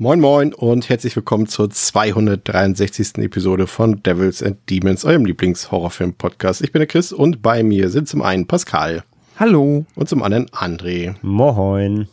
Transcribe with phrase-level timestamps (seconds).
[0.00, 3.18] Moin Moin und herzlich willkommen zur 263.
[3.18, 6.62] Episode von Devils and Demons, eurem Lieblings-Horrorfilm-Podcast.
[6.62, 9.02] Ich bin der Chris und bei mir sind zum einen Pascal.
[9.40, 9.86] Hallo.
[9.96, 11.16] Und zum anderen André.
[11.22, 12.06] Moin.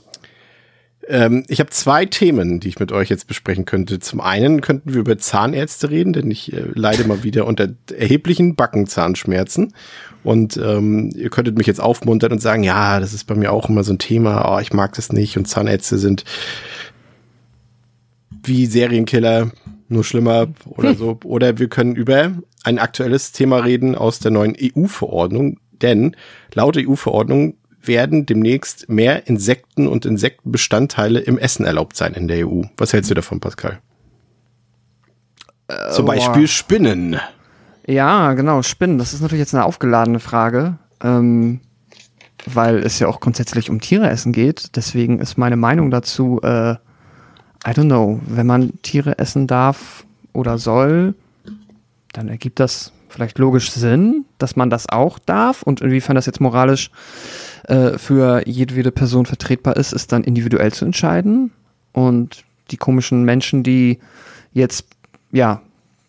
[1.07, 3.99] Ähm, ich habe zwei Themen, die ich mit euch jetzt besprechen könnte.
[3.99, 8.55] Zum einen könnten wir über Zahnärzte reden, denn ich äh, leide mal wieder unter erheblichen
[8.55, 9.75] Backenzahnschmerzen.
[10.23, 13.69] Und ähm, ihr könntet mich jetzt aufmuntern und sagen, ja, das ist bei mir auch
[13.69, 16.23] immer so ein Thema, oh, ich mag das nicht und Zahnärzte sind
[18.47, 19.51] wie Serienkiller,
[19.87, 21.19] nur schlimmer oder so.
[21.23, 22.31] Oder wir können über
[22.63, 26.15] ein aktuelles Thema reden aus der neuen EU-Verordnung, denn
[26.53, 32.63] laut EU-Verordnung werden demnächst mehr Insekten und Insektenbestandteile im Essen erlaubt sein in der EU.
[32.77, 33.79] Was hältst du davon, Pascal?
[35.67, 36.47] Äh, Zum Beispiel boah.
[36.47, 37.19] Spinnen.
[37.87, 38.97] Ja, genau, Spinnen.
[38.97, 41.61] Das ist natürlich jetzt eine aufgeladene Frage, ähm,
[42.45, 44.75] weil es ja auch grundsätzlich um Tiere essen geht.
[44.75, 46.75] Deswegen ist meine Meinung dazu, äh,
[47.67, 51.15] I don't know, wenn man Tiere essen darf oder soll,
[52.13, 56.41] dann ergibt das vielleicht logisch Sinn, dass man das auch darf und inwiefern das jetzt
[56.41, 56.91] moralisch
[57.63, 61.51] äh, für jedwede Person vertretbar ist, ist dann individuell zu entscheiden.
[61.93, 63.99] Und die komischen Menschen, die
[64.53, 64.85] jetzt
[65.31, 65.61] ja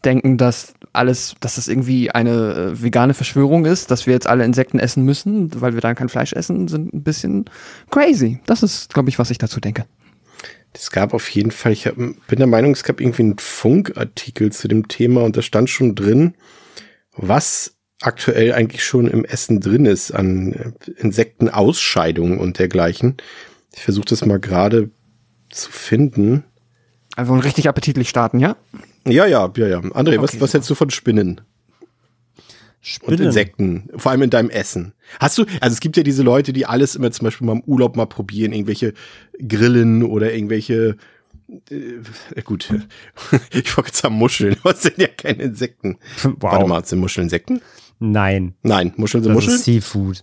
[0.05, 4.45] denken, dass alles, dass das irgendwie eine äh, vegane Verschwörung ist, dass wir jetzt alle
[4.45, 7.45] Insekten essen müssen, weil wir dann kein Fleisch essen, sind ein bisschen
[7.91, 8.41] crazy.
[8.47, 9.85] Das ist, glaube ich, was ich dazu denke.
[10.77, 14.53] Es gab auf jeden Fall, ich hab, bin der Meinung, es gab irgendwie einen Funkartikel
[14.53, 16.35] zu dem Thema und da stand schon drin,
[17.13, 23.17] was aktuell eigentlich schon im Essen drin ist an äh, Insektenausscheidungen und dergleichen.
[23.75, 24.91] Ich versuche das mal gerade
[25.51, 26.45] zu finden.
[27.17, 28.57] Also richtig appetitlich starten, ja?
[29.07, 29.79] Ja, ja, ja, ja.
[29.79, 31.41] André, Okay, was, was hältst du von Spinnen?
[33.03, 34.93] Und Insekten, vor allem in deinem Essen.
[35.19, 37.63] Hast du, also es gibt ja diese Leute, die alles immer zum Beispiel mal im
[37.63, 38.93] Urlaub mal probieren, irgendwelche
[39.47, 40.97] Grillen oder irgendwelche,
[41.71, 42.69] äh, gut,
[43.51, 45.99] ich wollte jetzt sagen Muscheln, aber es sind ja keine Insekten.
[46.23, 46.35] Wow.
[46.43, 47.61] Warte mal, sind Muscheln Insekten?
[47.99, 49.57] Nein, Nein, Muscheln sind das Muscheln?
[49.57, 50.23] ist Seafood.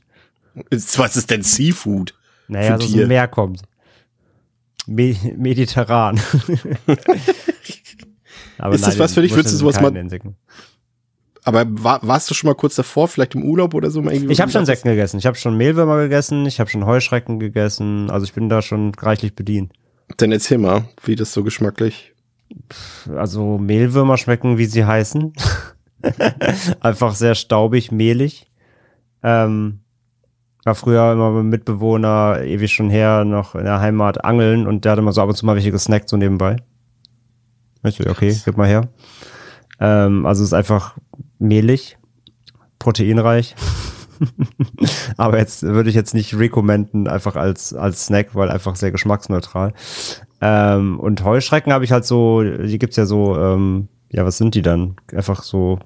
[0.97, 2.13] Was ist denn Seafood?
[2.47, 3.01] Naja, Für so aus Tier.
[3.06, 3.62] dem Meer kommt.
[4.85, 6.19] Me mediterran.
[8.57, 9.34] Aber Ist das was für dich?
[9.35, 10.35] Würdest du sowas mal- Insekten?
[11.45, 14.01] Aber war, warst du schon mal kurz davor, vielleicht im Urlaub oder so?
[14.01, 15.17] Mal irgendwie Ich habe schon Insekten gegessen.
[15.17, 16.45] Ich habe schon Mehlwürmer gegessen.
[16.45, 18.09] Ich habe schon Heuschrecken gegessen.
[18.09, 19.73] Also ich bin da schon reichlich bedient.
[20.17, 22.13] Dann erzähl mal, wie das so geschmacklich.
[23.15, 25.33] Also Mehlwürmer schmecken, wie sie heißen.
[26.79, 28.49] Einfach sehr staubig, mehlig.
[29.21, 29.79] Ähm,
[30.63, 34.93] war früher immer mit Mitbewohner, ewig schon her, noch in der Heimat angeln und der
[34.93, 36.57] hat immer so ab und zu mal welche gesnackt, so nebenbei.
[37.83, 38.87] Ich so, okay, gib mal her.
[39.79, 40.95] Ähm, also es ist einfach
[41.43, 41.97] mehlig,
[42.79, 43.55] proteinreich.
[45.17, 49.73] Aber jetzt würde ich jetzt nicht recommenden, einfach als, als Snack, weil einfach sehr geschmacksneutral.
[50.41, 54.55] Ähm, und Heuschrecken habe ich halt so, die gibt's ja so, ähm, ja, was sind
[54.55, 54.95] die dann?
[55.13, 55.79] Einfach so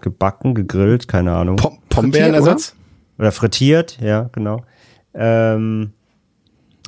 [0.00, 1.56] gebacken, gegrillt, keine Ahnung.
[1.56, 2.74] Pom Pombeerenersatz?
[3.18, 4.64] Oder frittiert, ja, genau.
[5.14, 5.92] Ähm,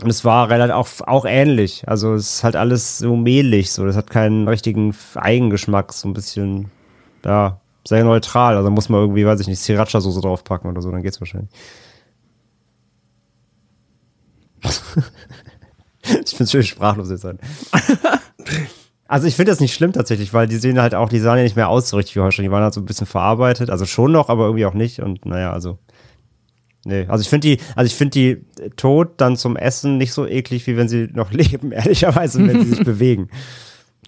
[0.03, 1.85] und es war relativ auch, auch ähnlich.
[1.87, 3.87] Also es ist halt alles so mehlig, so.
[3.87, 6.71] Das hat keinen richtigen Eigengeschmack, so ein bisschen,
[7.25, 8.57] ja, sehr neutral.
[8.57, 11.51] Also muss man irgendwie, weiß ich nicht, Sriracha-Soße draufpacken oder so, dann geht's wahrscheinlich.
[16.25, 17.39] ich find's schön sprachlos jetzt sein.
[19.07, 21.45] Also ich finde das nicht schlimm tatsächlich, weil die sehen halt auch, die sahen ja
[21.45, 22.51] nicht mehr aus so richtig wie Heuschrecken.
[22.51, 23.71] Die waren halt so ein bisschen verarbeitet.
[23.71, 25.01] Also schon noch, aber irgendwie auch nicht.
[25.01, 25.79] Und naja, also.
[26.87, 30.27] Nee, also ich finde die, also ich finde die tot dann zum Essen nicht so
[30.27, 33.29] eklig, wie wenn sie noch leben, ehrlicherweise, wenn sie sich bewegen.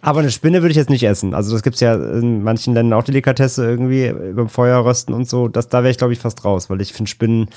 [0.06, 1.34] Aber eine Spinne würde ich jetzt nicht essen.
[1.34, 5.48] Also das gibt's ja in manchen Ländern auch Delikatesse irgendwie beim Feuer rösten und so.
[5.48, 7.48] Das, da wäre ich, glaube ich, fast raus, weil ich finde Spinnen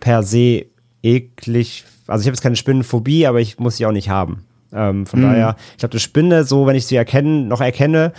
[0.00, 0.66] per se
[1.04, 1.84] eklig.
[2.08, 4.44] Also ich habe jetzt keine Spinnenphobie, aber ich muss sie auch nicht haben.
[4.72, 8.12] Ähm, von daher, ich glaube, eine Spinne, so wenn ich sie erkennen, noch erkenne,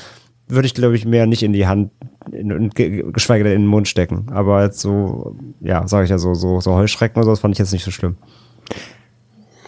[0.47, 1.91] würde ich, glaube ich, mehr nicht in die Hand,
[2.31, 4.27] in, in, ge- geschweige denn in den Mund stecken.
[4.31, 7.53] Aber jetzt so, ja, sage ich ja so, so, so Heuschrecken oder so, das fand
[7.53, 8.15] ich jetzt nicht so schlimm.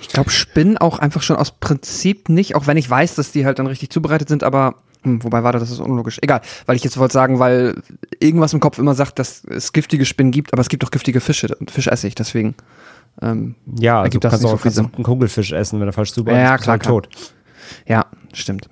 [0.08, 3.46] Ich glaube, Spinnen auch einfach schon aus Prinzip nicht, auch wenn ich weiß, dass die
[3.46, 6.20] halt dann richtig zubereitet sind, aber hm, wobei war das, das ist unlogisch.
[6.22, 7.76] Egal, weil ich jetzt wollte sagen, weil
[8.20, 11.20] irgendwas im Kopf immer sagt, dass es giftige Spinnen gibt, aber es gibt auch giftige
[11.20, 12.56] Fische und Fisch esse ich, deswegen.
[13.22, 16.14] Ähm, Ja, also du das kannst auch so kannst einen Kugelfisch essen, wenn er falsch
[16.14, 17.10] zubereitet Ja, ist, klar, halt tot.
[17.88, 18.70] ja, stimmt.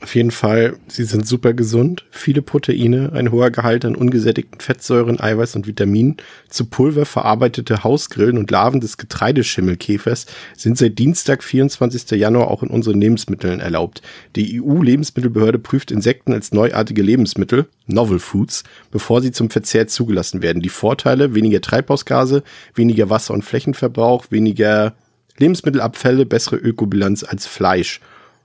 [0.00, 5.18] Auf jeden Fall, sie sind super gesund, viele Proteine, ein hoher Gehalt an ungesättigten Fettsäuren,
[5.18, 6.18] Eiweiß und Vitaminen.
[6.50, 10.26] Zu Pulver verarbeitete Hausgrillen und Larven des Getreideschimmelkäfers
[10.56, 12.10] sind seit Dienstag, 24.
[12.20, 14.02] Januar auch in unseren Lebensmitteln erlaubt.
[14.36, 20.60] Die EU-Lebensmittelbehörde prüft Insekten als neuartige Lebensmittel, Novel Foods, bevor sie zum Verzehr zugelassen werden.
[20.60, 22.42] Die Vorteile, weniger Treibhausgase,
[22.74, 24.94] weniger Wasser- und Flächenverbrauch, weniger
[25.38, 28.00] Lebensmittelabfälle, bessere Ökobilanz als Fleisch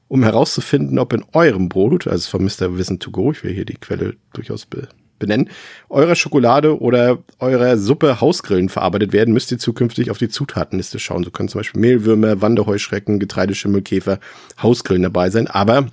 [0.10, 2.78] um herauszufinden, ob in eurem Brot, also von Mr.
[2.78, 4.90] Wissen to go, ich will hier die Quelle durchaus be
[5.20, 5.50] benennen,
[5.90, 11.26] eurer Schokolade oder eurer Suppe Hausgrillen verarbeitet werden, müsst ihr zukünftig auf die Zutatenliste schauen.
[11.26, 14.20] So können zum Beispiel Mehlwürmer, Wanderheuschrecken, Getreideschimmelkäfer,
[14.62, 15.88] Hausgrillen dabei sein, aber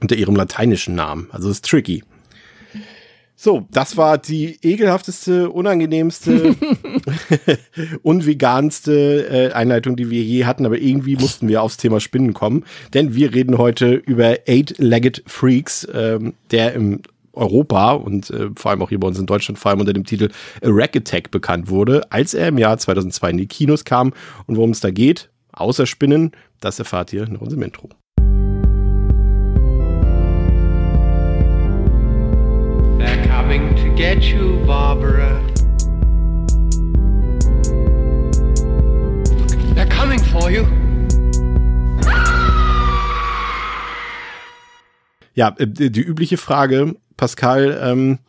[0.00, 1.28] unter ihrem lateinischen Namen.
[1.30, 2.02] Also ist tricky.
[3.40, 6.56] So, das war die ekelhafteste, unangenehmste,
[8.02, 12.64] unveganste äh, Einleitung, die wir je hatten, aber irgendwie mussten wir aufs Thema Spinnen kommen,
[12.94, 17.02] denn wir reden heute über Eight-Legged Freaks, ähm, der im
[17.32, 20.04] Europa und äh, vor allem auch hier bei uns in Deutschland vor allem unter dem
[20.04, 20.30] Titel
[20.60, 24.14] A Rack Attack bekannt wurde, als er im Jahr 2002 in die Kinos kam
[24.48, 27.88] und worum es da geht, außer Spinnen, das erfahrt ihr in unserem Intro.
[33.98, 35.42] Get you, Barbara.
[39.74, 40.64] They're coming for you.
[45.34, 48.20] Ja, äh, die übliche Frage, Pascal, ähm,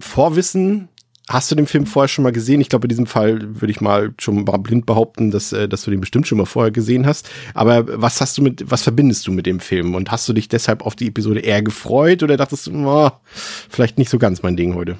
[0.00, 0.88] Vorwissen
[1.28, 2.60] Hast du den Film vorher schon mal gesehen?
[2.60, 5.82] Ich glaube, in diesem Fall würde ich mal schon mal blind behaupten, dass, äh, dass
[5.82, 7.30] du den bestimmt schon mal vorher gesehen hast.
[7.54, 9.94] Aber was hast du mit, was verbindest du mit dem Film?
[9.94, 13.10] Und hast du dich deshalb auf die Episode eher gefreut oder dachtest du, oh,
[13.70, 14.98] vielleicht nicht so ganz mein Ding heute?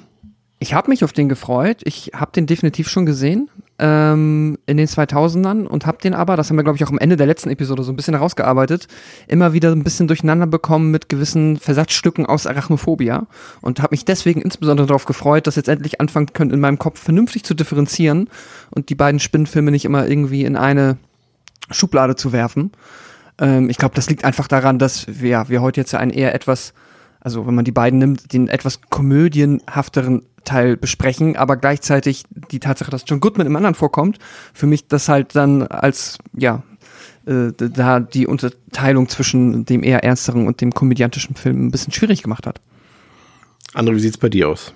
[0.57, 1.81] Ich habe mich auf den gefreut.
[1.83, 6.49] Ich habe den definitiv schon gesehen ähm, in den 2000ern und habe den aber, das
[6.49, 8.87] haben wir glaube ich auch am Ende der letzten Episode so ein bisschen herausgearbeitet,
[9.27, 13.27] immer wieder ein bisschen durcheinander bekommen mit gewissen Versatzstücken aus Arachnophobia
[13.61, 17.01] und habe mich deswegen insbesondere darauf gefreut, dass jetzt endlich anfangen können, in meinem Kopf
[17.01, 18.29] vernünftig zu differenzieren
[18.71, 20.97] und die beiden Spinnenfilme nicht immer irgendwie in eine
[21.71, 22.71] Schublade zu werfen.
[23.39, 26.33] Ähm, ich glaube, das liegt einfach daran, dass wir, wir heute jetzt ja ein eher
[26.33, 26.73] etwas
[27.25, 32.91] also wenn man die beiden nimmt, den etwas komödienhafteren Teil besprechen, aber gleichzeitig die Tatsache,
[32.91, 34.19] dass John Goodman im anderen vorkommt,
[34.53, 36.63] für mich das halt dann als, ja,
[37.25, 42.23] äh, da die Unterteilung zwischen dem eher ernsteren und dem komödiantischen Film ein bisschen schwierig
[42.23, 42.61] gemacht hat.
[43.73, 44.73] André, wie sieht's bei dir aus?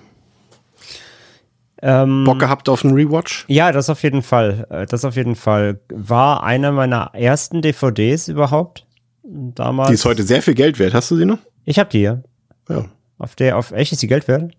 [1.82, 3.46] Ähm, Bock gehabt auf einen Rewatch?
[3.48, 4.66] Ja, das auf jeden Fall.
[4.68, 5.80] Äh, das auf jeden Fall.
[5.88, 8.86] War einer meiner ersten DVDs überhaupt.
[9.22, 9.88] Damals.
[9.88, 10.92] Die ist heute sehr viel Geld wert.
[10.92, 11.38] Hast du sie noch?
[11.64, 12.22] Ich hab die, ja.
[12.68, 12.86] Ja.
[13.18, 14.52] Auf der, auf echt ist die Geld wert?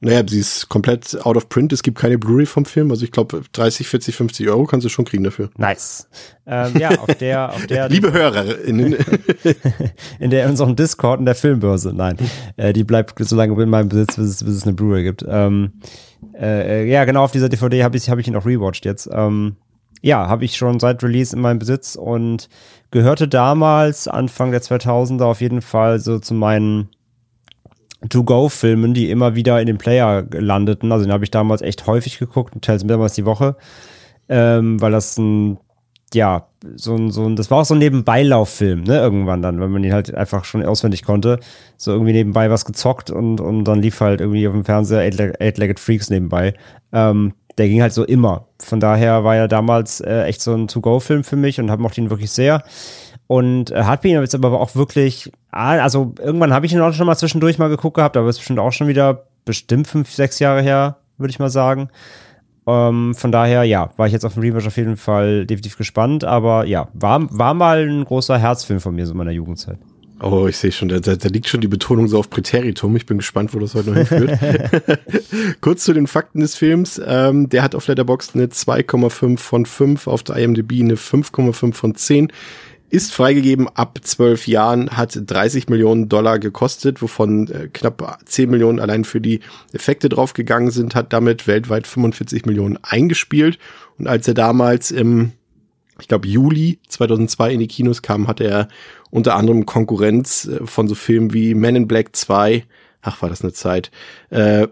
[0.00, 1.72] Naja, sie ist komplett out of print.
[1.72, 2.90] Es gibt keine Blu-ray vom Film.
[2.92, 5.50] Also ich glaube, 30, 40, 50 Euro kannst du schon kriegen dafür.
[5.56, 6.08] Nice.
[6.46, 7.88] Ähm, ja, auf der, auf der.
[7.90, 8.96] Liebe HörerInnen.
[10.20, 11.92] in der, in unserem Discord in der Filmbörse.
[11.92, 12.16] Nein.
[12.56, 15.24] Äh, die bleibt so lange in meinem Besitz, bis es, bis es eine Blu-ray gibt.
[15.28, 15.72] Ähm,
[16.40, 19.08] äh, ja, genau, auf dieser DVD habe ich, hab ich ihn auch rewatcht jetzt.
[19.12, 19.56] Ähm,
[20.00, 22.48] ja, habe ich schon seit Release in meinem Besitz und
[22.92, 26.88] gehörte damals, Anfang der 2000er, auf jeden Fall so zu meinen
[28.08, 30.92] To-Go-Filmen, die immer wieder in den Player landeten.
[30.92, 33.56] Also den habe ich damals echt häufig geguckt, teils mehrmals die Woche,
[34.28, 35.58] ähm, weil das ein,
[36.14, 36.46] ja,
[36.76, 39.84] so ein, so ein, das war auch so ein Nebenbeilauffilm, ne, irgendwann dann, wenn man
[39.84, 41.40] ihn halt einfach schon auswendig konnte.
[41.76, 45.80] So irgendwie nebenbei was gezockt und, und dann lief halt irgendwie auf dem Fernseher Eight-Legged
[45.80, 46.54] Freaks nebenbei.
[46.92, 48.46] Ähm, der ging halt so immer.
[48.60, 52.00] Von daher war er damals äh, echt so ein To-Go-Film für mich und hab mochte
[52.00, 52.62] ihn wirklich sehr.
[53.26, 56.92] Und äh, hat ihn jetzt aber auch wirklich, ah, also irgendwann habe ich ihn auch
[56.92, 60.10] schon mal zwischendurch mal geguckt gehabt, aber es ist bestimmt auch schon wieder bestimmt fünf,
[60.10, 61.88] sechs Jahre her, würde ich mal sagen.
[62.66, 66.24] Ähm, von daher, ja, war ich jetzt auf dem Rewatch auf jeden Fall definitiv gespannt,
[66.24, 69.78] aber ja, war, war mal ein großer Herzfilm von mir so in meiner Jugendzeit.
[70.20, 72.96] Oh, ich sehe schon, da, da, liegt schon die Betonung so auf Präteritum.
[72.96, 74.38] Ich bin gespannt, wo das heute noch hinführt.
[75.60, 77.00] Kurz zu den Fakten des Films.
[77.04, 81.94] Ähm, der hat auf Letterboxd eine 2,5 von 5, auf der IMDb eine 5,5 von
[81.94, 82.32] 10
[82.90, 83.68] ist freigegeben.
[83.68, 89.20] Ab zwölf Jahren, hat 30 Millionen Dollar gekostet, wovon äh, knapp 10 Millionen allein für
[89.20, 89.40] die
[89.72, 93.58] Effekte draufgegangen sind, hat damit weltweit 45 Millionen eingespielt.
[93.98, 95.32] Und als er damals im,
[96.00, 98.68] ich glaube, Juli 2002 in die Kinos kam, hatte er
[99.10, 102.64] unter anderem Konkurrenz äh, von so Filmen wie Men in Black 2,
[103.02, 103.90] ach war das eine Zeit,
[104.30, 104.68] äh,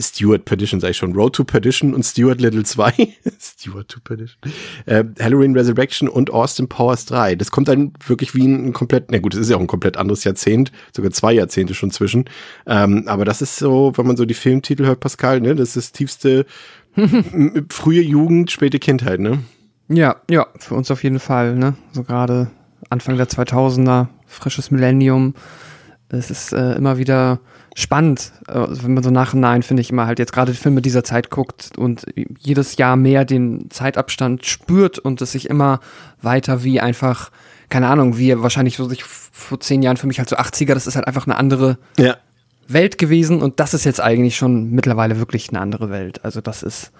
[0.00, 2.92] Stuart Perdition, sag ich schon, Road to Perdition und Stuart Little 2,
[3.40, 4.38] Stuart to Perdition,
[4.86, 7.36] äh, Halloween Resurrection und Austin Powers 3.
[7.36, 9.66] Das kommt dann wirklich wie ein, ein komplett, na gut, das ist ja auch ein
[9.66, 12.24] komplett anderes Jahrzehnt, sogar zwei Jahrzehnte schon zwischen.
[12.66, 15.76] Ähm, aber das ist so, wenn man so die Filmtitel hört, Pascal, ne, das ist
[15.76, 16.46] das tiefste
[17.68, 19.38] frühe Jugend, späte Kindheit, ne?
[19.88, 21.74] Ja, ja, für uns auf jeden Fall, ne?
[21.92, 22.50] So gerade
[22.88, 25.34] Anfang der 2000er, frisches Millennium.
[26.12, 27.40] Es ist äh, immer wieder
[27.76, 31.30] spannend, äh, wenn man so nachhinein, finde ich, immer halt jetzt gerade Filme dieser Zeit
[31.30, 32.04] guckt und
[32.38, 35.80] jedes Jahr mehr den Zeitabstand spürt und es sich immer
[36.20, 37.30] weiter wie einfach,
[37.68, 40.86] keine Ahnung, wie wahrscheinlich so sich vor zehn Jahren für mich halt so 80er, das
[40.86, 42.16] ist halt einfach eine andere Ja.
[42.66, 46.24] Welt gewesen und das ist jetzt eigentlich schon mittlerweile wirklich eine andere Welt.
[46.24, 46.92] Also das ist,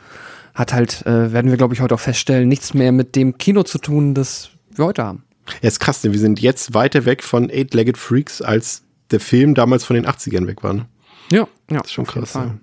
[0.55, 3.63] hat halt, äh, werden wir glaube ich heute auch feststellen, nichts mehr mit dem Kino
[3.63, 5.25] zu tun, das wir heute haben.
[5.63, 9.55] Ja, ist krass, denn wir sind jetzt weiter weg von Eight-Legged Freaks, als der Film
[9.55, 10.75] damals von den 80ern weg war.
[10.75, 10.87] Ne?
[11.33, 11.79] Ja, ja.
[11.79, 12.35] Das ist schon krass.
[12.35, 12.55] Ja.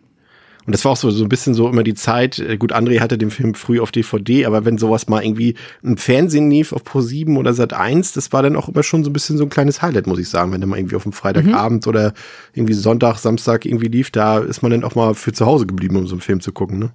[0.66, 2.40] Und das war auch so, so ein bisschen so immer die Zeit.
[2.40, 5.96] äh, Gut, André hatte den Film früh auf DVD, aber wenn sowas mal irgendwie im
[5.96, 9.14] Fernsehen lief auf Pro7 oder Sat 1, das war dann auch immer schon so ein
[9.14, 10.52] bisschen so ein kleines Highlight, muss ich sagen.
[10.52, 12.14] Wenn der mal irgendwie auf dem Freitagabend oder
[12.54, 15.96] irgendwie Sonntag, Samstag irgendwie lief, da ist man dann auch mal für zu Hause geblieben,
[15.96, 16.92] um so einen Film zu gucken, ne?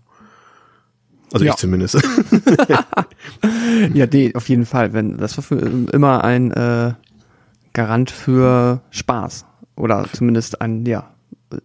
[1.33, 1.53] Also Ja.
[1.53, 1.97] ich zumindest.
[3.95, 4.93] Ja, nee, auf jeden Fall.
[4.93, 6.93] Wenn, das war für, immer ein äh,
[7.73, 9.47] Garant für Spaß.
[9.77, 11.13] Oder zumindest ein, ja,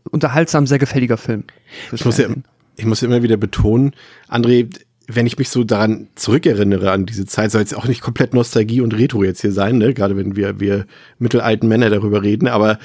[0.09, 1.43] unterhaltsam, sehr gefälliger Film.
[1.91, 2.27] Ich muss, ja,
[2.75, 3.91] ich muss immer wieder betonen,
[4.29, 4.69] André,
[5.07, 8.81] wenn ich mich so daran zurückerinnere an diese Zeit, soll jetzt auch nicht komplett Nostalgie
[8.81, 9.93] und Retro jetzt hier sein, ne?
[9.93, 10.85] Gerade wenn wir, wir
[11.17, 12.77] mittelalten Männer darüber reden, aber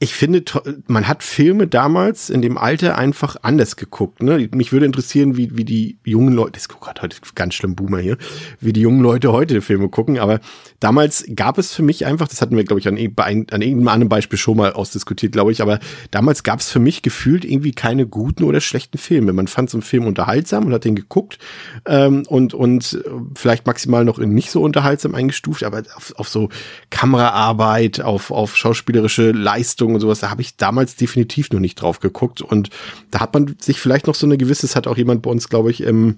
[0.00, 0.44] ich finde,
[0.86, 4.22] man hat Filme damals in dem Alter einfach anders geguckt.
[4.22, 4.48] Ne?
[4.54, 8.16] Mich würde interessieren, wie, wie die jungen Leute, das grad heute ganz schlimm Boomer hier,
[8.60, 10.20] wie die jungen Leute heute Filme gucken.
[10.20, 10.38] Aber
[10.78, 13.60] damals gab es für mich einfach, das hatten wir, glaube ich, an, bei ein- an
[13.60, 15.80] irgendeinem anderen Beispiel schon mal ausdiskutiert, glaube ich, aber
[16.12, 19.32] damals gab es für mich gefühlt irgendwie keine guten oder schlechten Filme.
[19.32, 21.40] Man fand so einen Film unterhaltsam und hat den geguckt
[21.86, 26.28] ähm, und, und äh, vielleicht maximal noch in nicht so unterhaltsam eingestuft, aber auf, auf
[26.28, 26.50] so
[26.90, 32.00] Kameraarbeit, auf, auf schauspielerische Leistung und sowas, da habe ich damals definitiv noch nicht drauf
[32.00, 32.40] geguckt.
[32.40, 32.70] Und
[33.10, 35.48] da hat man sich vielleicht noch so eine gewisse, das hat auch jemand bei uns,
[35.48, 36.16] glaube ich, im,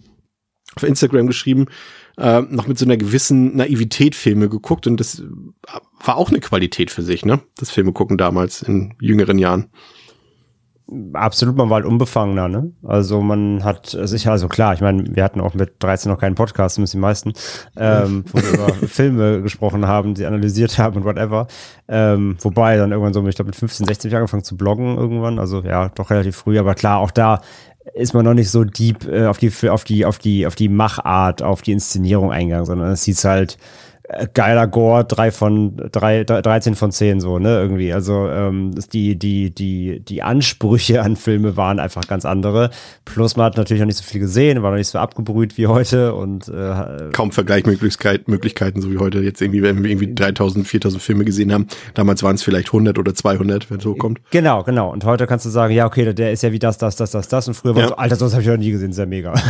[0.76, 1.66] auf Instagram geschrieben,
[2.16, 5.22] äh, noch mit so einer gewissen Naivität Filme geguckt und das
[6.04, 7.40] war auch eine Qualität für sich, ne?
[7.56, 9.70] Das Filme gucken damals in jüngeren Jahren.
[11.12, 12.72] Absolut, man war halt unbefangener, ne?
[12.82, 16.34] Also man hat sicher, also klar, ich meine, wir hatten auch mit 13 noch keinen
[16.34, 17.32] Podcast, zumindest die meisten,
[17.76, 21.46] ähm, wo wir über Filme gesprochen haben, die analysiert haben und whatever.
[21.88, 25.38] Ähm, wobei dann irgendwann so, ich glaube mit 15, 16 Jahren angefangen zu bloggen irgendwann,
[25.38, 27.40] also ja, doch relativ früh, aber klar, auch da
[27.94, 30.68] ist man noch nicht so deep äh, auf die auf die auf die auf die
[30.68, 33.58] Machart, auf die Inszenierung eingegangen, sondern es hieß halt
[34.34, 37.92] geiler Gore, drei von drei, 13 von 10 so, ne, irgendwie.
[37.92, 42.70] Also ähm, die, die, die, die Ansprüche an Filme waren einfach ganz andere.
[43.04, 45.66] Plus man hat natürlich noch nicht so viel gesehen, war noch nicht so abgebrüht wie
[45.68, 50.66] heute und äh, Kaum Vergleichmöglichkeiten, Möglichkeiten, so wie heute jetzt irgendwie, wenn wir irgendwie 3000,
[50.66, 51.66] 4000 Filme gesehen haben.
[51.94, 54.20] Damals waren es vielleicht 100 oder 200, wenn es so kommt.
[54.30, 54.90] genau, genau.
[54.92, 57.28] Und heute kannst du sagen, ja, okay, der ist ja wie das, das, das, das,
[57.28, 57.48] das.
[57.48, 57.88] Und früher war Ja.
[57.88, 59.34] so, Alter, sowas habe ich noch nie gesehen, sehr mega.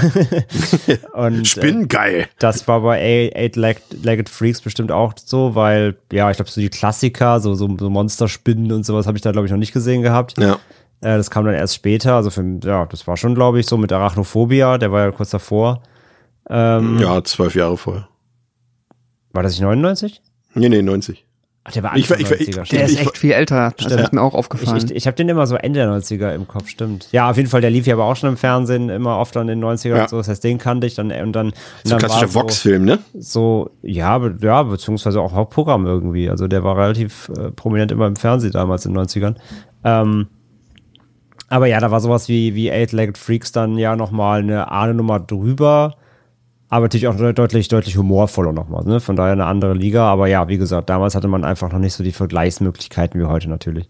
[1.14, 2.26] und, äh, Spinnen, geil.
[2.38, 6.68] Das war bei Eight- Eight-Legged Freaks bestimmt auch so, weil, ja, ich glaube, so die
[6.68, 10.02] Klassiker, so, so, so Monsterspinnen und sowas habe ich da, glaube ich, noch nicht gesehen
[10.02, 10.38] gehabt.
[10.38, 10.54] Ja.
[11.00, 12.14] Äh, das kam dann erst später.
[12.16, 15.30] Also, für, ja, das war schon, glaube ich, so mit Arachnophobia, der war ja kurz
[15.30, 15.82] davor.
[16.48, 18.08] Ähm, Ja, zwölf Jahre vorher.
[19.32, 20.20] War das nicht 99?
[20.54, 21.24] Nee, nee, 90.
[21.70, 23.72] Ach, der war Ich ich 90er, ich- Der ist ich- echt viel älter.
[23.78, 24.76] Das ist mir auch Ich, aufgefallen.
[24.84, 27.08] ich, ich habe den immer so Ende der 90er im Kopf, stimmt.
[27.12, 29.46] Ja, auf jeden Fall, der lief ja aber auch schon im Fernsehen, immer oft an
[29.46, 30.02] den 90er Ja.
[30.02, 30.16] und so.
[30.18, 31.46] Das heißt, den kannte ich dann und dann.
[31.48, 32.98] Und So ein klassischer Vox-Film, ne?
[33.18, 36.28] so, ja, be ja, beziehungsweise auch Hauptprogramm irgendwie.
[36.28, 39.36] Also der war relativ äh, prominent immer im Fernsehen damals in den 90ern.
[39.84, 40.26] Ähm,
[41.48, 45.18] aber ja, da war sowas wie, wie Eight-Legged Freaks dann ja nochmal eine Ahne Nummer
[45.18, 45.96] drüber.
[46.70, 48.84] Aber natürlich auch de- deutlich, deutlich humorvoller nochmal.
[48.84, 49.00] Ne?
[49.00, 50.04] Von daher eine andere Liga.
[50.04, 53.50] Aber ja, wie gesagt, damals hatte man einfach noch nicht so die Vergleichsmöglichkeiten wie heute
[53.50, 53.88] natürlich.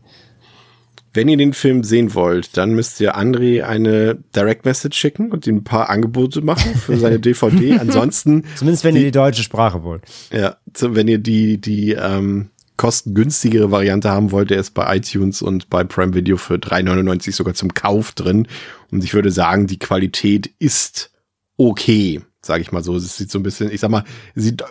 [1.13, 5.47] Wenn ihr den Film sehen wollt, dann müsst ihr André eine Direct Message schicken und
[5.47, 7.79] ihm ein paar Angebote machen für seine DVD.
[7.81, 10.03] Ansonsten, Zumindest wenn ihr die deutsche Sprache wollt.
[10.33, 15.69] ja, wenn ihr die, die ähm, kostengünstigere Variante haben wollt, der ist bei iTunes und
[15.69, 18.47] bei Prime Video für 3,99 sogar zum Kauf drin.
[18.93, 21.11] Und ich würde sagen, die Qualität ist
[21.57, 22.97] okay, sage ich mal so.
[22.97, 24.05] Es sieht so ein bisschen, ich sag mal,
[24.35, 24.65] sieht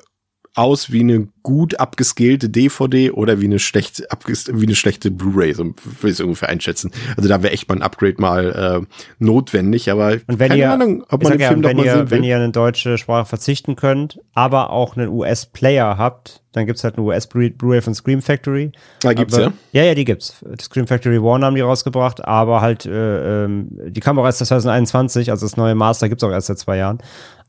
[0.55, 4.03] aus wie eine gut abgescalte DVD oder wie eine schlecht
[4.51, 5.73] wie eine schlechte Blu-ray, so will
[6.03, 6.91] ich es ungefähr einschätzen.
[7.15, 10.71] Also da wäre echt mal ein Upgrade mal äh, notwendig, aber Und wenn keine ihr,
[10.71, 14.71] Ahnung, ob man den Film wenn ihr, wenn ihr eine deutsche Sprache verzichten könnt, aber
[14.71, 18.71] auch einen US-Player habt, dann gibt's halt eine US-Blu-ray von Scream Factory.
[19.05, 19.53] Ah, gibt's aber, ja?
[19.71, 20.43] Ja, ja, die gibt's.
[20.59, 25.45] Scream Factory One haben die rausgebracht, aber halt, äh, ähm, die Kamera ist 2021, also
[25.45, 26.97] das neue Master gibt's auch erst seit zwei Jahren.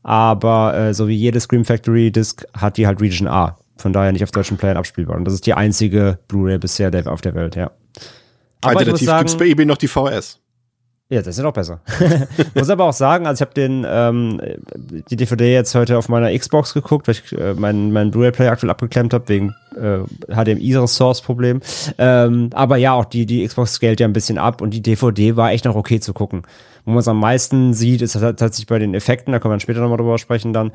[0.03, 3.57] Aber äh, so wie jede Scream Factory Disc hat die halt Region A.
[3.77, 5.15] Von daher nicht auf deutschen Playern abspielbar.
[5.15, 7.71] Und das ist die einzige Blu-ray bisher auf der Welt, ja.
[8.61, 10.40] Aber Alternativ sagen, gibt's bei eBay noch die VS.
[11.11, 11.81] Ja, das ist ja noch besser.
[12.55, 14.39] Muss aber auch sagen, also ich habe den ähm,
[15.09, 18.69] die DVD jetzt heute auf meiner Xbox geguckt, weil ich äh, meinen mein Blu-ray-Player aktuell
[18.69, 19.99] abgeklemmt habe wegen äh,
[20.33, 21.59] HDMI-Source-Problem.
[21.97, 25.35] Ähm, aber ja, auch die, die Xbox scaled ja ein bisschen ab und die DVD
[25.35, 26.43] war echt noch okay zu gucken.
[26.85, 29.81] Wo man es am meisten sieht, ist tatsächlich bei den Effekten, da können wir später
[29.81, 30.71] nochmal drüber sprechen dann.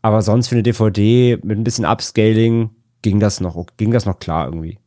[0.00, 2.70] Aber sonst für eine DVD mit ein bisschen Upscaling
[3.02, 4.78] ging das noch, ging das noch klar irgendwie.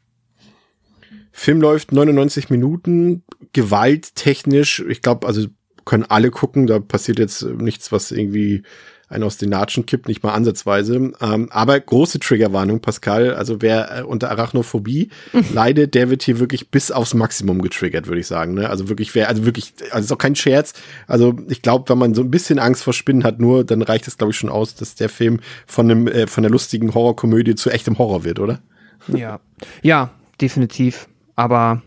[1.38, 5.48] Film läuft 99 Minuten, gewalttechnisch, ich glaube, also
[5.84, 8.64] können alle gucken, da passiert jetzt nichts, was irgendwie
[9.10, 10.96] einen aus den Natschen kippt, nicht mal ansatzweise.
[10.96, 13.36] Ähm, aber große Triggerwarnung, Pascal.
[13.36, 15.10] Also wer äh, unter Arachnophobie
[15.54, 18.54] leidet, der wird hier wirklich bis aufs Maximum getriggert, würde ich sagen.
[18.54, 18.70] Ne?
[18.70, 20.74] Also wirklich, wer, also wirklich, also ist auch kein Scherz.
[21.06, 24.08] Also ich glaube, wenn man so ein bisschen Angst vor Spinnen hat, nur, dann reicht
[24.08, 27.56] es, glaube ich, schon aus, dass der Film von einem, äh, von der lustigen Horrorkomödie
[27.56, 28.62] zu echtem Horror wird, oder?
[29.10, 29.42] Ja.
[29.84, 31.10] Ja, definitiv.
[31.36, 31.82] Aber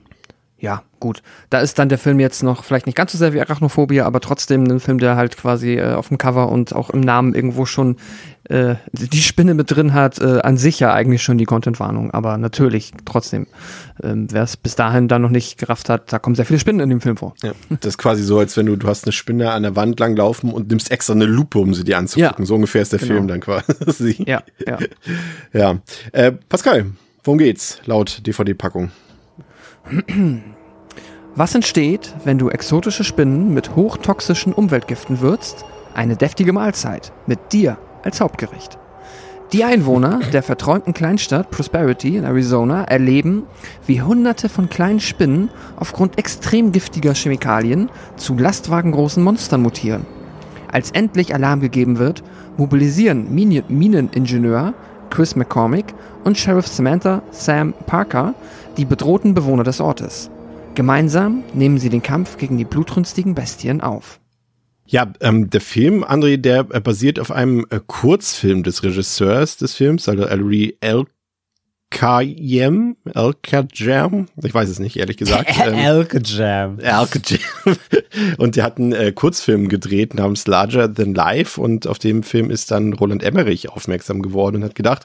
[0.61, 1.23] ja, gut.
[1.51, 4.21] Da ist dann der Film jetzt noch vielleicht nicht ganz so sehr wie Arachnophobia, aber
[4.21, 7.65] trotzdem ein Film, der halt quasi äh, auf dem Cover und auch im Namen irgendwo
[7.65, 7.97] schon
[8.49, 12.11] äh, die Spinne mit drin hat, äh, an sich ja eigentlich schon die Contentwarnung.
[12.11, 13.47] Aber natürlich, trotzdem,
[14.03, 16.81] ähm, wer es bis dahin dann noch nicht gerafft hat, da kommen sehr viele Spinnen
[16.81, 17.35] in dem Film vor.
[17.45, 20.01] Ja, das ist quasi so, als wenn du, du hast eine Spinne an der Wand
[20.01, 22.43] lang laufen und nimmst extra eine Lupe, um sie dir anzugucken.
[22.45, 22.47] Ja.
[22.47, 23.13] So ungefähr ist der Genau.
[23.15, 24.25] Film dann quasi.
[24.27, 24.79] Ja, ja.
[25.53, 25.79] Ja.
[26.11, 26.87] Äh, Pascal,
[27.23, 28.91] worum geht's laut DVD-Packung?
[31.35, 35.65] Was entsteht, wenn du exotische Spinnen mit hochtoxischen Umweltgiften würzt?
[35.95, 38.79] Eine deftige Mahlzeit mit dir als Hauptgericht.
[39.53, 43.45] Die Einwohner der verträumten Kleinstadt Prosperity in Arizona erleben,
[43.87, 50.05] wie hunderte von kleinen Spinnen aufgrund extrem giftiger Chemikalien zu lastwagengroßen Monstern mutieren.
[50.71, 52.23] Als endlich Alarm gegeben wird,
[52.59, 54.75] mobilisieren Mineningenieur
[55.09, 58.35] Chris McCormick und Sheriff Samantha Sam Parker
[58.79, 60.31] die bedrohten Bewohner des Ortes.
[60.75, 64.21] Gemeinsam nehmen sie den Kampf gegen die blutrünstigen Bestien auf.
[64.87, 69.75] Ja, ähm, der Film, André, der äh, basiert auf einem äh, Kurzfilm des Regisseurs des
[69.75, 70.79] Films, also Ellery
[71.91, 75.51] Elkayem, Elkajam, ich weiß es nicht, ehrlich gesagt.
[75.63, 76.79] Ähm, Elke Jam.
[76.79, 77.41] Elkajam.
[78.39, 82.51] Und der hat einen äh, Kurzfilm gedreht namens Larger Than Life und auf dem Film
[82.51, 85.05] ist dann Roland Emmerich aufmerksam geworden und hat gedacht,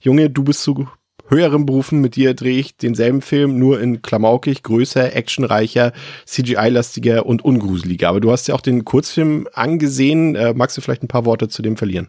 [0.00, 0.88] Junge, du bist zu
[1.32, 5.92] höheren Berufen, mit dir drehe ich denselben Film, nur in klamaukig, größer, actionreicher,
[6.26, 8.08] CGI-lastiger und ungruseliger.
[8.08, 10.36] Aber du hast ja auch den Kurzfilm angesehen.
[10.36, 12.08] Äh, magst du vielleicht ein paar Worte zu dem verlieren?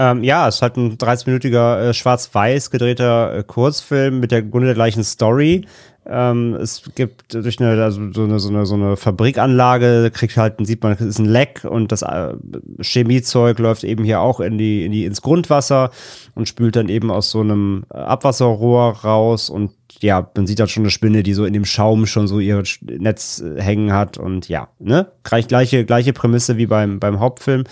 [0.00, 4.68] Ähm, ja, es ist halt ein 30-minütiger äh, schwarz-weiß gedrehter äh, Kurzfilm mit der Grunde
[4.68, 5.66] der gleichen Story.
[6.06, 10.54] Ähm, es gibt durch eine, also so eine, so eine, so eine Fabrikanlage, kriegt halt,
[10.66, 12.32] sieht man, es ist ein Leck und das äh,
[12.80, 15.90] Chemiezeug läuft eben hier auch in die, in die, ins Grundwasser
[16.34, 20.70] und spült dann eben aus so einem äh, Abwasserrohr raus und ja, man sieht halt
[20.70, 24.16] schon eine Spinne, die so in dem Schaum schon so ihr Netz äh, hängen hat
[24.16, 25.12] und ja, ne?
[25.24, 27.64] Gleich, gleiche, gleiche Prämisse wie beim, beim Hauptfilm.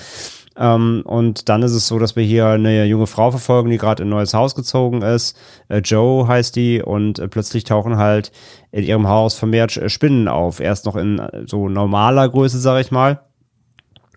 [0.59, 4.03] Ähm, und dann ist es so, dass wir hier eine junge Frau verfolgen, die gerade
[4.03, 5.37] in ein neues Haus gezogen ist.
[5.69, 8.33] Äh, Joe heißt die und äh, plötzlich tauchen halt
[8.73, 10.61] in ihrem Haus vermehrt äh, Spinnen auf.
[10.61, 13.21] Erst noch in äh, so normaler Größe, sag ich mal.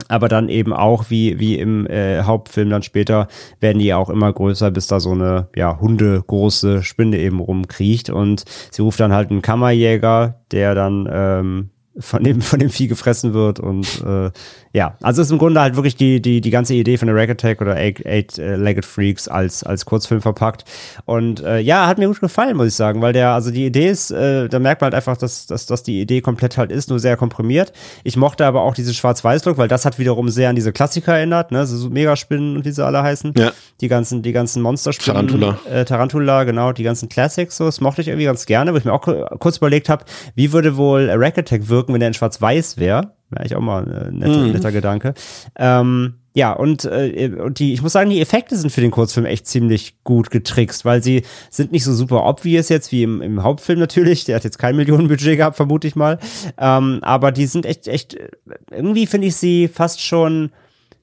[0.07, 3.27] Aber dann eben auch, wie, wie im äh, Hauptfilm dann später,
[3.59, 8.09] werden die auch immer größer, bis da so eine, ja, hundegroße Spinne eben rumkriecht.
[8.09, 12.87] Und sie ruft dann halt einen Kammerjäger, der dann ähm, von dem, von dem Vieh
[12.87, 14.31] gefressen wird und äh,
[14.73, 17.29] ja, also ist im Grunde halt wirklich die, die, die ganze Idee von der Rack
[17.31, 20.63] Attack oder Eight- Eight-Legged Freaks als, als Kurzfilm verpackt.
[21.03, 23.89] Und äh, ja, hat mir gut gefallen, muss ich sagen, weil der, also die Idee
[23.89, 26.89] ist, äh, da merkt man halt einfach, dass, dass, dass die Idee komplett halt ist,
[26.89, 27.73] nur sehr komprimiert.
[28.05, 31.51] Ich mochte aber auch diesen Schwarz-Weiß-Look, weil das hat wiederum sehr an diese Klassiker erinnert,
[31.51, 33.33] ne, so Megaspinnen und wie sie alle heißen.
[33.37, 33.51] Ja.
[33.81, 35.27] Die ganzen, die ganzen Monsterspinnen.
[35.27, 35.59] Tarantula.
[35.69, 38.85] Äh, Tarantula, genau, die ganzen Classics, so, das mochte ich irgendwie ganz gerne, wo ich
[38.85, 42.13] mir auch ku- kurz überlegt habe, wie würde wohl Rack Attack wirken, wenn der in
[42.13, 43.13] Schwarz-Weiß wäre.
[43.29, 45.13] Wäre ich auch mal ein netter, netter Gedanke.
[45.57, 49.25] Ähm, ja, und, äh, und die, ich muss sagen, die Effekte sind für den Kurzfilm
[49.25, 53.43] echt ziemlich gut getrickst, weil sie sind nicht so super obvious jetzt wie im, im
[53.43, 54.23] Hauptfilm natürlich.
[54.25, 56.19] Der hat jetzt kein Millionenbudget gehabt, vermute ich mal.
[56.57, 58.17] Ähm, aber die sind echt, echt,
[58.69, 60.51] irgendwie finde ich sie fast schon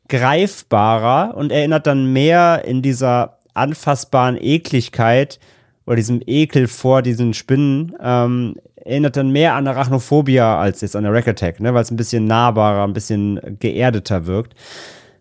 [0.08, 5.38] greifbarer und erinnert dann mehr in dieser anfassbaren Ekligkeit
[5.84, 8.54] oder diesem Ekel vor diesen Spinnen, ähm,
[8.88, 11.96] erinnert dann mehr an Arachnophobia als jetzt an der Rack Attack, ne, weil es ein
[11.96, 14.54] bisschen nahbarer, ein bisschen geerdeter wirkt.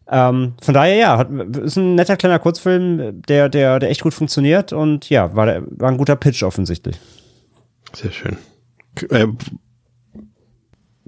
[0.10, 4.14] Ähm, von daher, ja, hat, ist ein netter kleiner Kurzfilm, der, der, der echt gut
[4.14, 6.98] funktioniert und ja, war, der, war ein guter Pitch offensichtlich.
[7.94, 8.38] Sehr schön.
[9.10, 9.28] Äh,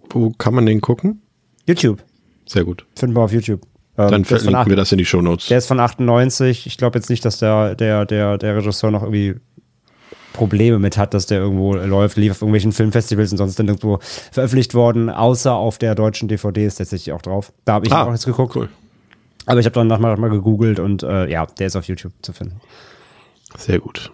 [0.10, 1.22] wo kann man den gucken?
[1.66, 2.04] YouTube,
[2.46, 2.86] Sehr gut.
[2.96, 3.62] finden wir auf YouTube.
[3.98, 5.48] Ähm, Dann verlinken wir das in die Shownotes.
[5.48, 6.66] Der ist von 98.
[6.68, 9.36] Ich glaube jetzt nicht, dass der, der, der, der Regisseur noch irgendwie
[10.40, 14.00] Probleme mit hat, dass der irgendwo läuft, lief auf irgendwelchen Filmfestivals und sonst dann irgendwo
[14.32, 17.52] veröffentlicht worden, außer auf der deutschen DVD ist tatsächlich auch drauf.
[17.66, 18.56] Da habe ich Ah, auch jetzt geguckt.
[18.56, 18.70] Cool.
[19.46, 22.32] Aber ich habe dann nochmal mal gegoogelt und äh, ja, der ist auf YouTube zu
[22.32, 22.62] finden.
[23.58, 24.12] Sehr gut.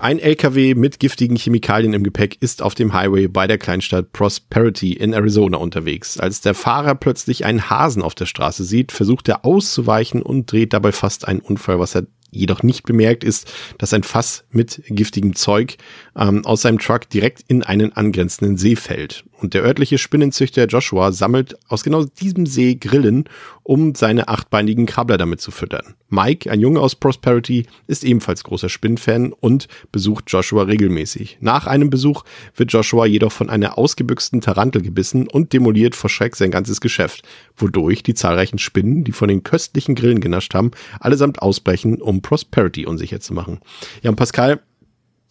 [0.00, 4.94] Ein LKW mit giftigen Chemikalien im Gepäck ist auf dem Highway bei der Kleinstadt Prosperity
[4.94, 6.18] in Arizona unterwegs.
[6.18, 10.72] Als der Fahrer plötzlich einen Hasen auf der Straße sieht, versucht er auszuweichen und dreht
[10.72, 11.78] dabei fast einen Unfall.
[11.78, 15.76] Was er jedoch nicht bemerkt, ist, dass ein Fass mit giftigem Zeug
[16.16, 19.24] ähm, aus seinem Truck direkt in einen angrenzenden See fällt.
[19.40, 23.24] Und der örtliche Spinnenzüchter Joshua sammelt aus genau diesem See Grillen,
[23.62, 25.94] um seine achtbeinigen Krabbler damit zu füttern.
[26.08, 31.38] Mike, ein Junge aus Prosperity, ist ebenfalls großer Spinnenfan und besucht Joshua regelmäßig.
[31.40, 32.24] Nach einem Besuch
[32.54, 37.22] wird Joshua jedoch von einer ausgebüxten Tarantel gebissen und demoliert vor Schreck sein ganzes Geschäft,
[37.56, 42.86] wodurch die zahlreichen Spinnen, die von den köstlichen Grillen genascht haben, allesamt ausbrechen, um Prosperity
[42.86, 43.60] unsicher zu machen.
[44.02, 44.60] Ja, und Pascal,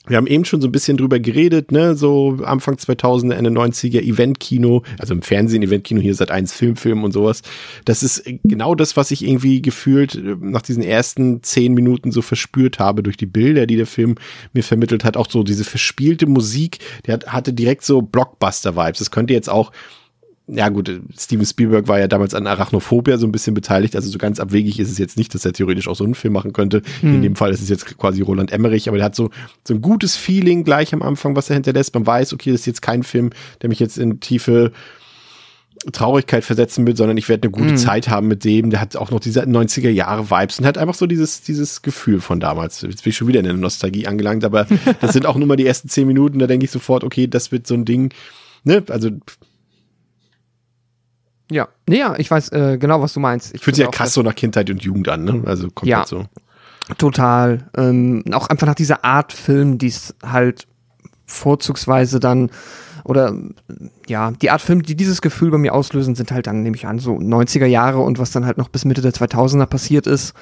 [0.07, 4.01] wir haben eben schon so ein bisschen drüber geredet, ne, so Anfang 2000er, Ende 90er
[4.01, 7.41] Eventkino, also im Fernsehen Eventkino, hier seit eins Filmfilm und sowas.
[7.85, 12.21] Das ist genau das, was ich irgendwie gefühlt äh, nach diesen ersten zehn Minuten so
[12.21, 14.15] verspürt habe durch die Bilder, die der Film
[14.53, 15.17] mir vermittelt hat.
[15.17, 18.99] Auch so diese verspielte Musik, der hat, hatte direkt so Blockbuster-Vibes.
[18.99, 19.71] Das könnte jetzt auch
[20.51, 24.17] ja gut, Steven Spielberg war ja damals an Arachnophobia so ein bisschen beteiligt, also so
[24.17, 26.81] ganz abwegig ist es jetzt nicht, dass er theoretisch auch so einen Film machen könnte.
[27.01, 29.29] In dem Fall ist es jetzt quasi Roland Emmerich, aber der hat so,
[29.67, 31.93] so ein gutes Feeling gleich am Anfang, was er hinterlässt.
[31.93, 33.29] Man weiß, okay, das ist jetzt kein Film,
[33.61, 34.71] der mich jetzt in tiefe
[35.91, 38.69] Traurigkeit versetzen wird, sondern ich werde eine gute Zeit haben mit dem.
[38.69, 42.19] Der hat auch noch diese 90er Jahre Vibes und hat einfach so dieses, dieses Gefühl
[42.19, 42.81] von damals.
[42.81, 44.67] Jetzt bin ich schon wieder in der Nostalgie angelangt, aber
[44.99, 47.51] das sind auch nur mal die ersten zehn Minuten, da denke ich sofort, okay, das
[47.51, 48.13] wird so ein Ding,
[48.65, 49.09] ne, also
[51.51, 53.55] Ja, ja, ich weiß äh, genau, was du meinst.
[53.55, 55.41] Ich Fühlt sich ja krass so nach Kindheit und Jugend an, ne?
[55.45, 56.05] Also komplett Ja.
[56.05, 56.25] so.
[56.97, 57.69] Total.
[57.77, 60.67] Ähm, auch einfach nach dieser Art Film, die es halt
[61.25, 62.49] vorzugsweise dann
[63.03, 63.33] oder
[64.07, 66.85] ja, die Art Film, die dieses Gefühl bei mir auslösen, sind halt dann, nehme ich
[66.85, 70.33] an, so 90er Jahre und was dann halt noch bis Mitte der 2000er passiert ist.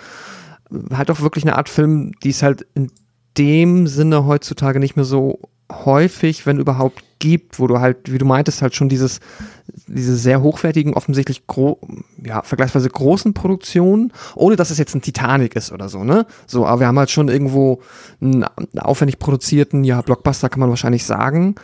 [0.93, 2.91] Halt auch wirklich eine Art Film, die es halt in
[3.38, 5.39] dem Sinne heutzutage nicht mehr so
[5.72, 9.20] häufig, wenn überhaupt, gibt, wo du halt, wie du meintest, halt schon dieses,
[9.87, 11.79] diese sehr hochwertigen, offensichtlich gro
[12.23, 16.25] ja, vergleichsweise großen Produktionen, ohne dass es jetzt ein Titanic ist oder so, ne?
[16.47, 17.81] So, aber wir haben halt schon irgendwo
[18.21, 18.45] einen,
[18.77, 21.55] aufwendig produzierten, ja, Blockbuster kann man wahrscheinlich sagen,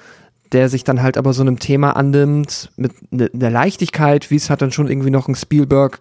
[0.52, 4.50] der sich dann halt aber so einem Thema annimmt, mit ne- einer Leichtigkeit, wie es
[4.50, 6.00] halt dann schon irgendwie noch ein Spielberg,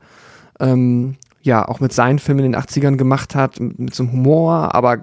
[0.61, 4.13] ähm, ja, auch mit seinen Filmen in den 80ern gemacht hat, mit, mit so einem
[4.13, 5.03] Humor, aber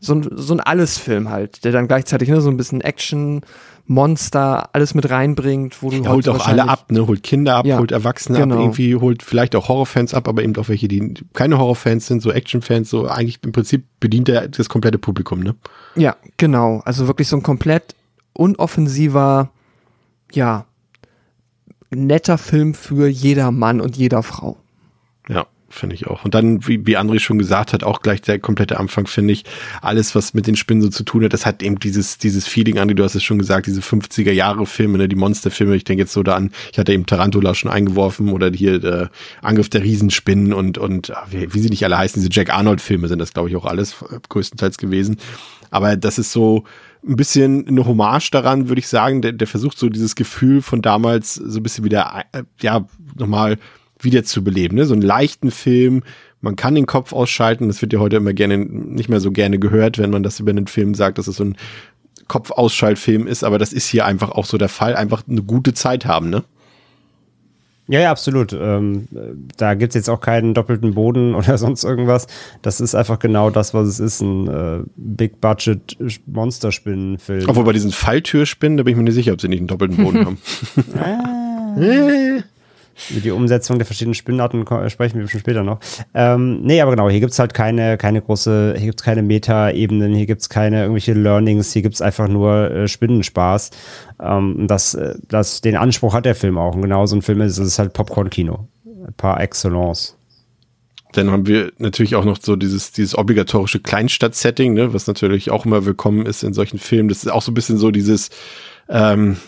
[0.00, 3.40] so ein, so ein Alles-Film halt, der dann gleichzeitig ne, so ein bisschen Action,
[3.90, 7.06] Monster, alles mit reinbringt, wo du Er holt auch alle ab, ne?
[7.06, 8.56] Holt Kinder ab, Ja, holt Erwachsene genau.
[8.56, 12.20] ab, irgendwie holt vielleicht auch Horrorfans ab, aber eben auch welche, die keine Horrorfans sind,
[12.20, 15.54] so Actionfans, so eigentlich im Prinzip bedient er das komplette Publikum, ne?
[15.96, 16.82] Ja, genau.
[16.84, 17.94] Also wirklich so ein komplett
[18.34, 19.50] unoffensiver,
[20.32, 20.66] ja,
[21.90, 24.58] netter Film für jeder Mann und jeder Frau.
[25.30, 25.46] Ja,
[25.78, 26.24] finde ich auch.
[26.24, 29.44] Und dann, wie, wie André schon gesagt hat, auch gleich der komplette Anfang, finde ich,
[29.80, 32.78] alles, was mit den Spinnen so zu tun hat, das hat eben dieses, dieses Feeling,
[32.78, 36.02] André, du hast es schon gesagt, diese 50er Jahre Filme, ne, die Monsterfilme, ich denke
[36.02, 39.10] jetzt so da an, ich hatte eben Tarantula schon eingeworfen oder hier der
[39.42, 42.80] Angriff der Riesenspinnen und, und ah, wie, wie sie nicht alle heißen, diese Jack Arnold
[42.80, 45.16] Filme sind das, glaube ich, auch alles äh, größtenteils gewesen.
[45.70, 46.64] Aber das ist so,
[47.06, 49.22] ein bisschen eine Hommage daran, würde ich sagen.
[49.22, 52.86] Der, der versucht so dieses Gefühl von damals so ein bisschen wieder, äh, ja,
[53.16, 53.58] nochmal
[54.00, 54.76] wieder zu beleben.
[54.76, 54.86] Ne?
[54.86, 56.02] So einen leichten Film.
[56.40, 57.68] Man kann den Kopf ausschalten.
[57.68, 60.50] Das wird ja heute immer gerne, nicht mehr so gerne gehört, wenn man das über
[60.50, 61.56] einen Film sagt, dass es so ein
[62.28, 63.44] Kopfausschaltfilm ist.
[63.44, 64.94] Aber das ist hier einfach auch so der Fall.
[64.94, 66.44] Einfach eine gute Zeit haben, ne?
[67.90, 68.52] Ja, ja, absolut.
[68.52, 69.08] Ähm,
[69.56, 72.26] da gibt's jetzt auch keinen doppelten Boden oder sonst irgendwas.
[72.60, 74.20] Das ist einfach genau das, was es ist.
[74.20, 77.48] Ein äh, Big-Budget-Monsterspinnenfilm.
[77.48, 80.04] Obwohl bei diesen Falltürspinnen, da bin ich mir nicht sicher, ob sie nicht einen doppelten
[80.04, 80.36] Boden haben.
[83.10, 85.80] Über die Umsetzung der verschiedenen Spinnarten ko- sprechen wir bestimmt später noch.
[86.14, 90.26] Ähm, nee, aber genau, hier gibt's halt keine, keine große, hier gibt's keine Meta-Ebenen, hier
[90.26, 93.70] gibt's keine irgendwelche Learnings, hier gibt's einfach nur äh, Spinnenspaß.
[94.20, 96.74] Ähm, das, äh, das, den Anspruch hat der Film auch.
[96.74, 98.68] Und genau so ein Film ist, es halt Popcorn-Kino.
[99.16, 100.16] Par excellence.
[101.12, 105.64] Dann haben wir natürlich auch noch so dieses, dieses obligatorische Kleinstadt-Setting, ne, was natürlich auch
[105.64, 107.08] immer willkommen ist in solchen Filmen.
[107.08, 108.28] Das ist auch so ein bisschen so dieses,
[108.90, 109.38] ähm,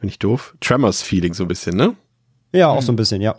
[0.00, 0.54] bin ich doof?
[0.60, 1.94] Tremors-Feeling so ein bisschen, ne?
[2.54, 3.34] Ja, auch so ein bisschen, ja.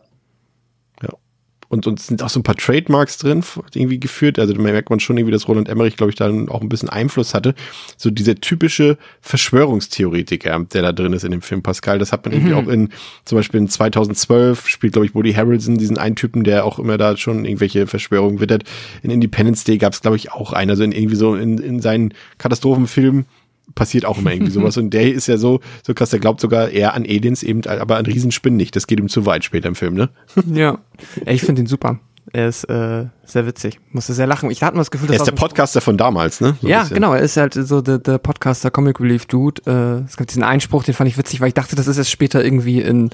[1.67, 4.37] und, und es sind auch so ein paar Trademarks drin, irgendwie geführt.
[4.37, 6.89] Also da merkt man schon irgendwie, dass Roland Emmerich, glaube ich, da auch ein bisschen
[6.89, 7.55] Einfluss hatte.
[7.97, 11.97] So dieser typische Verschwörungstheoretiker, der da drin ist in dem Film Pascal.
[11.97, 12.57] Das hat man irgendwie Mhm.
[12.57, 12.89] auch in,
[13.25, 16.97] zum Beispiel in 2012 spielt, glaube ich, Woody Harrelson, diesen einen Typen, der auch immer
[16.97, 18.63] da schon irgendwelche Verschwörungen wittert.
[19.01, 20.69] In Independence Day gab es, glaube ich, auch einen.
[20.69, 23.25] Also in irgendwie so in, in seinen Katastrophenfilmen
[23.73, 24.77] passiert auch immer irgendwie sowas.
[24.77, 27.97] Und der ist ja so, so krass, der glaubt sogar eher an Aliens eben, aber
[27.97, 28.75] an Riesenspinnen nicht.
[28.75, 30.09] Das geht ihm zu weit später im Film, ne?
[30.53, 30.79] Ja.
[31.25, 31.99] Ich finde ihn super.
[32.33, 33.79] Er ist äh, sehr witzig.
[33.91, 34.49] Musste sehr lachen.
[34.49, 36.57] Ich hatte mal das Gefühl, Er das ist der Podcaster von damals, ne?
[36.59, 36.95] So ja, bisschen.
[36.95, 37.13] genau.
[37.13, 39.61] Er ist halt so der, der Podcaster Comic Relief Dude.
[39.67, 42.09] Äh, es gibt diesen Einspruch, den fand ich witzig, weil ich dachte, das ist jetzt
[42.09, 43.11] später irgendwie in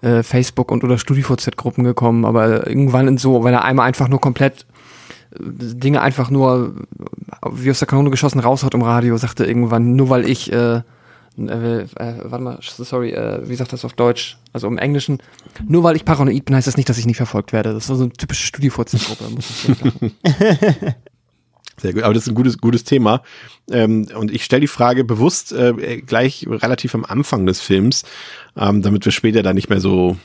[0.00, 4.20] äh, Facebook und oder StudiVZ-Gruppen gekommen, aber irgendwann in so, weil er einmal einfach nur
[4.20, 4.66] komplett
[5.36, 6.74] Dinge einfach nur
[7.42, 10.82] äh, wie aus der Kanone geschossen raushaut im Radio, sagte irgendwann, nur weil ich äh,
[11.38, 11.86] äh, äh,
[12.24, 14.38] warte mal, sorry, äh, wie sagt das auf Deutsch?
[14.52, 15.18] Also im Englischen,
[15.66, 17.72] nur weil ich paranoid bin, heißt das nicht, dass ich nicht verfolgt werde.
[17.72, 20.12] Das war so eine typische StudiVZ-Gruppe, da muss ich so lachen.
[21.80, 23.22] Sehr gut, aber das ist ein gutes, gutes Thema.
[23.70, 28.04] Ähm, und ich stelle die Frage bewusst äh, gleich relativ am Anfang des Films,
[28.56, 30.16] ähm, damit wir später da nicht mehr so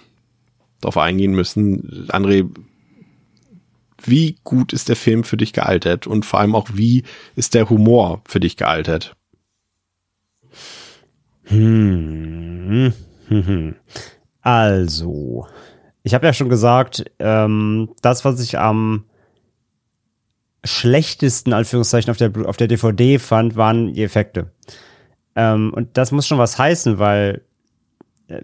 [0.82, 2.08] drauf eingehen müssen.
[2.10, 2.50] André,
[4.08, 6.08] wie gut ist der Film für dich gealtert?
[6.08, 7.04] Und vor allem auch, wie
[7.36, 9.16] ist der Humor für dich gealtert?
[11.46, 12.94] Hm.
[14.46, 15.48] Also,
[16.04, 19.06] ich habe ja schon gesagt, ähm, das, was ich am
[20.66, 24.52] schlechtesten, Anführungszeichen, auf der, auf der DVD fand, waren die Effekte.
[25.36, 27.42] Ähm, und das muss schon was heißen, weil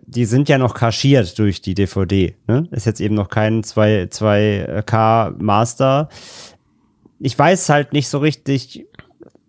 [0.05, 2.35] die sind ja noch kaschiert durch die DVD.
[2.47, 2.67] Ne?
[2.71, 6.09] Ist jetzt eben noch kein 2, 2K Master.
[7.19, 8.85] Ich weiß halt nicht so richtig,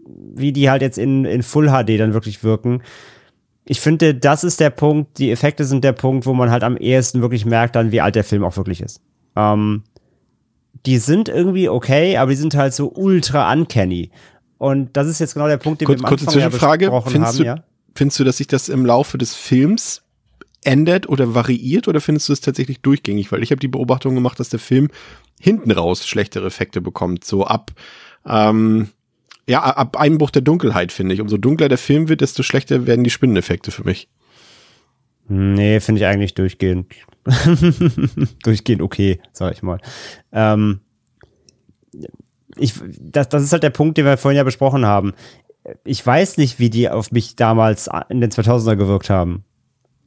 [0.07, 2.83] wie die halt jetzt in, in Full HD dann wirklich wirken.
[3.65, 6.77] Ich finde, das ist der Punkt, die Effekte sind der Punkt, wo man halt am
[6.77, 9.01] ehesten wirklich merkt dann, wie alt der Film auch wirklich ist.
[9.37, 9.85] Ähm,
[10.87, 14.11] die sind irgendwie okay, aber die sind halt so ultra uncanny.
[14.59, 16.87] Und das ist jetzt genau der Punkt, den Kurz, wir am kurze Anfang ja Zwischenfrage.
[16.87, 17.39] besprochen Findest haben.
[17.39, 17.65] du, ja?
[17.95, 20.03] findest du, dass sich das im Laufe des Films
[20.65, 23.33] ändert oder variiert oder findest du es tatsächlich durchgängig?
[23.33, 24.89] Weil ich habe die Beobachtung gemacht, dass der Film
[25.41, 27.25] hinten raus schlechtere Effekte bekommt.
[27.25, 27.73] So ab,
[28.27, 28.89] ähm,
[29.49, 31.21] ja, ab Einbruch der Dunkelheit, finde ich.
[31.21, 34.09] Umso dunkler der Film wird, desto schlechter werden die Spinneneffekte für mich.
[35.29, 36.93] Nee, finde ich eigentlich durchgehend.
[38.43, 39.79] durchgehend okay, sag ich mal.
[40.33, 40.81] Ähm,
[42.57, 45.15] ich, das, das ist halt der Punkt, den wir vorhin ja besprochen haben.
[45.85, 49.45] Ich weiß nicht, wie die auf mich damals in den 2000er gewirkt haben.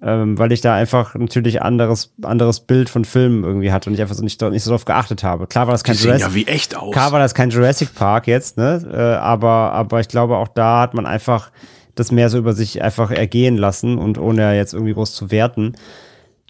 [0.06, 4.02] Ähm, weil ich da einfach natürlich anderes, anderes Bild von Filmen irgendwie hatte und ich
[4.02, 5.48] einfach so nicht, nicht so drauf geachtet habe.
[5.48, 6.92] Klar war das kein Jurassic, ja wie echt aus.
[6.92, 8.86] Klar war das kein Jurassic Park jetzt, ne?
[8.92, 11.52] Äh, aber, aber ich glaube, auch da hat man einfach
[11.96, 15.74] das mehr so über sich einfach ergehen lassen und ohne jetzt irgendwie groß zu werten.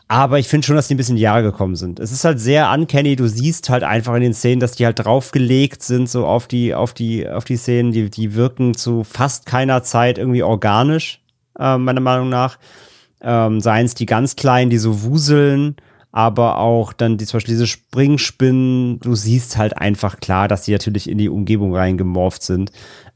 [0.08, 2.00] Aber ich finde schon, dass die ein bisschen Jahre gekommen sind.
[2.00, 3.16] Es ist halt sehr uncanny.
[3.16, 6.76] Du siehst halt einfach in den Szenen, dass die halt draufgelegt sind, so auf die,
[6.76, 7.92] auf die, auf die Szenen.
[7.92, 11.22] Die, die wirken zu fast keiner Zeit irgendwie organisch,
[11.58, 12.58] äh, meiner Meinung nach.
[13.24, 15.76] Ähm, Seien es die ganz kleinen, die so wuseln,
[16.12, 19.00] aber auch dann die, zum Beispiel diese Springspinnen.
[19.00, 22.72] Du siehst halt einfach klar, dass die natürlich in die Umgebung reingemorpht sind.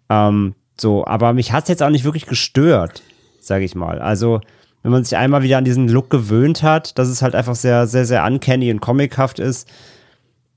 [0.09, 3.01] Ähm, so, aber mich hat's jetzt auch nicht wirklich gestört,
[3.39, 3.99] sage ich mal.
[3.99, 4.41] Also,
[4.83, 7.87] wenn man sich einmal wieder an diesen Look gewöhnt hat, dass es halt einfach sehr,
[7.87, 9.67] sehr, sehr uncanny und comichaft ist,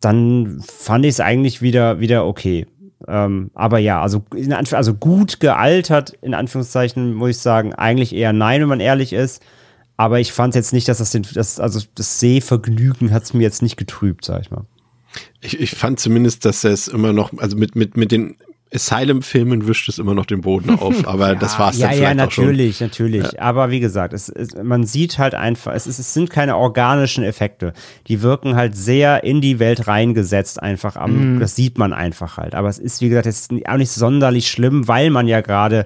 [0.00, 2.66] dann fand ich es eigentlich wieder, wieder okay.
[3.08, 4.24] Ähm, aber ja, also,
[4.72, 9.42] also gut gealtert, in Anführungszeichen, muss ich sagen, eigentlich eher nein, wenn man ehrlich ist.
[9.96, 13.62] Aber ich fand jetzt nicht, dass das den, das, also das Sehvergnügen hat's mir jetzt
[13.62, 14.64] nicht getrübt, sag ich mal.
[15.40, 18.36] Ich, ich fand zumindest, dass er es immer noch, also mit, mit, mit den
[18.72, 22.20] Asylum-Filmen wischt es immer noch den Boden auf, aber das war's ja, dann ja, vielleicht
[22.20, 22.44] auch schon.
[22.44, 23.40] natürlich, natürlich.
[23.40, 27.72] Aber wie gesagt, es, es, man sieht halt einfach, es, es sind keine organischen Effekte.
[28.06, 32.54] Die wirken halt sehr in die Welt reingesetzt einfach am, das sieht man einfach halt.
[32.54, 35.84] Aber es ist, wie gesagt, es ist auch nicht sonderlich schlimm, weil man ja gerade,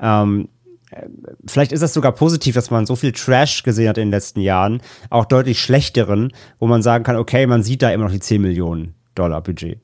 [0.00, 0.48] ähm,
[0.90, 1.06] äh,
[1.46, 4.40] vielleicht ist das sogar positiv, dass man so viel Trash gesehen hat in den letzten
[4.40, 8.20] Jahren, auch deutlich schlechteren, wo man sagen kann, okay, man sieht da immer noch die
[8.20, 9.80] 10 Millionen Dollar Budget.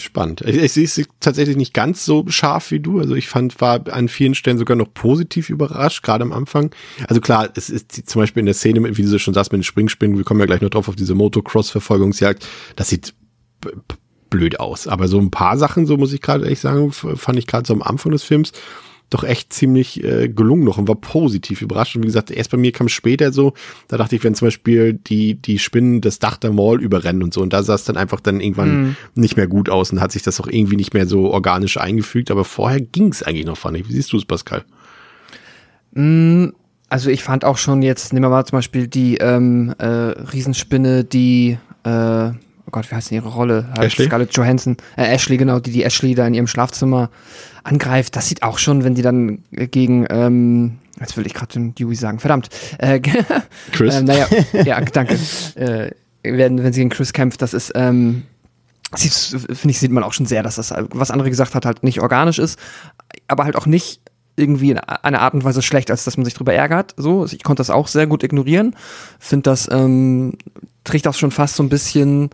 [0.00, 0.40] Spannend.
[0.40, 2.98] Ich, ich sehe es tatsächlich nicht ganz so scharf wie du.
[2.98, 6.74] Also ich fand, war an vielen Stellen sogar noch positiv überrascht, gerade am Anfang.
[7.06, 9.64] Also klar, es ist zum Beispiel in der Szene, wie du schon sagst, mit den
[9.64, 13.14] Springspinnen, wir kommen ja gleich noch drauf auf diese Motocross-Verfolgungsjagd, das sieht
[14.28, 14.88] blöd aus.
[14.88, 17.74] Aber so ein paar Sachen, so muss ich gerade ehrlich sagen, fand ich gerade so
[17.74, 18.52] am Anfang des Films
[19.10, 21.96] doch echt ziemlich äh, gelungen noch und war positiv überrascht.
[21.96, 23.54] Und wie gesagt, erst bei mir kam es später so,
[23.88, 27.34] da dachte ich, wenn zum Beispiel die, die Spinnen das Dach der Mall überrennen und
[27.34, 30.12] so, und da sah es dann einfach dann irgendwann nicht mehr gut aus und hat
[30.12, 32.30] sich das auch irgendwie nicht mehr so organisch eingefügt.
[32.30, 33.88] Aber vorher ging es eigentlich noch, fand ich.
[33.88, 34.64] Wie siehst du es, Pascal?
[36.88, 41.04] Also ich fand auch schon jetzt, nehmen wir mal zum Beispiel die ähm, äh, Riesenspinne,
[41.04, 42.30] die äh,
[42.70, 43.68] oh Gott, wie heißt denn ihre Rolle?
[43.70, 44.06] Halt Ashley?
[44.06, 47.10] Scarlett Johansson, äh, Ashley, genau, die die Ashley da in ihrem Schlafzimmer
[47.64, 48.16] angreift.
[48.16, 51.94] Das sieht auch schon, wenn die dann gegen, ähm, jetzt will ich gerade den Dewey
[51.94, 53.00] sagen, verdammt, äh,
[53.72, 53.94] Chris?
[53.96, 54.26] ähm, naja,
[54.64, 55.18] ja, danke.
[55.54, 55.90] Äh,
[56.22, 58.22] wenn, wenn sie gegen Chris kämpft, das ist, ähm,
[58.94, 59.12] sieht-
[59.56, 62.00] finde ich, sieht man auch schon sehr, dass das, was andere gesagt hat, halt nicht
[62.00, 62.58] organisch ist,
[63.28, 64.00] aber halt auch nicht
[64.36, 66.94] irgendwie in einer Art und Weise schlecht, als dass man sich drüber ärgert.
[66.96, 68.74] So, ich konnte das auch sehr gut ignorieren.
[69.18, 70.34] Finde das ähm,
[70.84, 72.30] trägt auch schon fast so ein bisschen,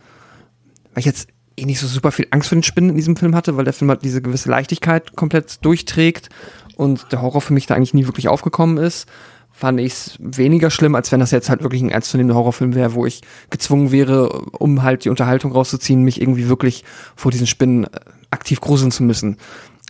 [0.95, 3.35] weil ich jetzt eh nicht so super viel Angst vor den Spinnen in diesem Film
[3.35, 6.29] hatte, weil der Film halt diese gewisse Leichtigkeit komplett durchträgt
[6.77, 9.09] und der Horror für mich da eigentlich nie wirklich aufgekommen ist.
[9.53, 12.93] Fand ich es weniger schlimm, als wenn das jetzt halt wirklich ein ernstzunehmender Horrorfilm wäre,
[12.93, 16.85] wo ich gezwungen wäre, um halt die Unterhaltung rauszuziehen, mich irgendwie wirklich
[17.17, 17.89] vor diesen Spinnen äh,
[18.31, 19.39] aktiv gruseln zu müssen.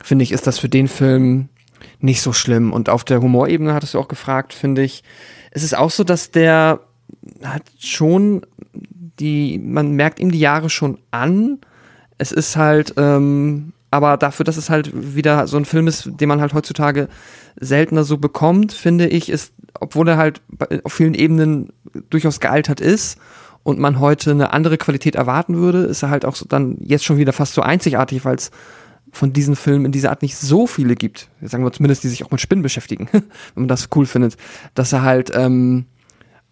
[0.04, 1.48] Finde ich, ist das für den Film
[1.98, 2.72] nicht so schlimm.
[2.72, 5.02] Und auf der Humorebene hattest du auch gefragt, finde ich,
[5.50, 6.80] es ist auch so, dass der
[7.42, 8.42] hat schon
[9.18, 11.58] die, man merkt ihm die Jahre schon an.
[12.18, 16.28] Es ist halt, ähm, aber dafür, dass es halt wieder so ein Film ist, den
[16.28, 17.08] man halt heutzutage
[17.58, 20.42] seltener so bekommt, finde ich, ist, obwohl er halt
[20.84, 21.70] auf vielen Ebenen
[22.10, 23.18] durchaus gealtert ist
[23.62, 27.04] und man heute eine andere Qualität erwarten würde, ist er halt auch so dann jetzt
[27.04, 28.50] schon wieder fast so einzigartig, weil es
[29.12, 31.30] von diesen Filmen in dieser Art nicht so viele gibt.
[31.40, 33.22] Sagen wir zumindest, die sich auch mit Spinnen beschäftigen, wenn
[33.54, 34.36] man das cool findet,
[34.74, 35.86] dass er halt ähm,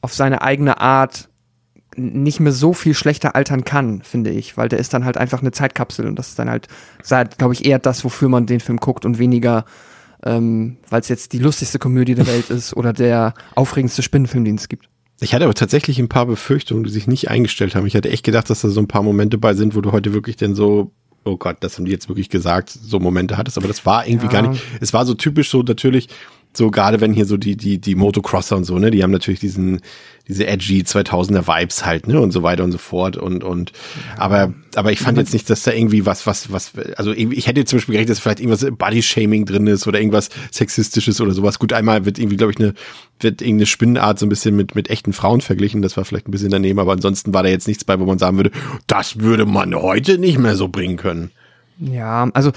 [0.01, 1.29] auf seine eigene Art
[1.97, 5.41] nicht mehr so viel schlechter altern kann, finde ich, weil der ist dann halt einfach
[5.41, 6.69] eine Zeitkapsel und das ist dann halt,
[7.39, 9.65] glaube ich, eher das, wofür man den Film guckt und weniger,
[10.25, 14.57] ähm, weil es jetzt die lustigste Komödie der Welt ist oder der aufregendste Spinnenfilm, den
[14.57, 14.89] es gibt.
[15.21, 17.87] Ich hatte aber tatsächlich ein paar Befürchtungen, die sich nicht eingestellt haben.
[17.87, 20.13] Ich hatte echt gedacht, dass da so ein paar Momente bei sind, wo du heute
[20.13, 20.91] wirklich denn so,
[21.25, 24.27] oh Gott, das haben die jetzt wirklich gesagt, so Momente hattest, aber das war irgendwie
[24.27, 24.33] Ja.
[24.33, 24.63] gar nicht.
[24.81, 26.09] Es war so typisch so natürlich,
[26.53, 29.41] so gerade wenn hier so die, die, die Motocrosser und so, ne, die haben natürlich
[29.41, 29.81] diesen,
[30.29, 33.73] diese edgy 2000er Vibes halt, ne, und so weiter und so fort und, und,
[34.17, 37.61] aber, aber ich fand jetzt nicht, dass da irgendwie was, was, was, also ich hätte
[37.61, 41.59] jetzt zum Beispiel gerechnet, dass vielleicht irgendwas Body-Shaming drin ist oder irgendwas Sexistisches oder sowas.
[41.59, 42.75] Gut, einmal wird irgendwie, glaube ich, eine,
[43.21, 45.83] wird irgendeine Spinnenart so ein bisschen mit, mit echten Frauen verglichen.
[45.83, 48.19] Das war vielleicht ein bisschen daneben, aber ansonsten war da jetzt nichts bei, wo man
[48.19, 48.51] sagen würde,
[48.87, 51.31] das würde man heute nicht mehr so bringen können.
[51.79, 52.53] Ja, also,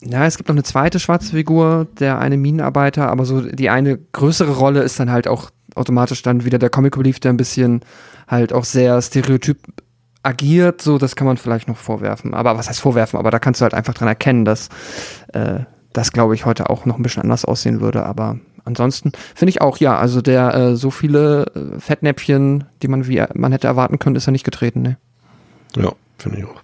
[0.00, 3.98] ja, es gibt noch eine zweite schwarze Figur, der eine Minenarbeiter, aber so die eine
[3.98, 7.80] größere Rolle ist dann halt auch automatisch dann wieder der Comic Relief, der ein bisschen
[8.28, 9.58] halt auch sehr stereotyp
[10.22, 12.34] agiert, so das kann man vielleicht noch vorwerfen.
[12.34, 13.18] Aber was heißt vorwerfen?
[13.18, 14.68] Aber da kannst du halt einfach dran erkennen, dass
[15.32, 15.60] äh,
[15.92, 18.04] das, glaube ich, heute auch noch ein bisschen anders aussehen würde.
[18.04, 23.06] Aber ansonsten finde ich auch, ja, also der äh, so viele äh, Fettnäpfchen, die man
[23.06, 24.96] wie man hätte erwarten können, ist er nicht getreten, ne?
[25.76, 26.62] Ja, finde ich auch.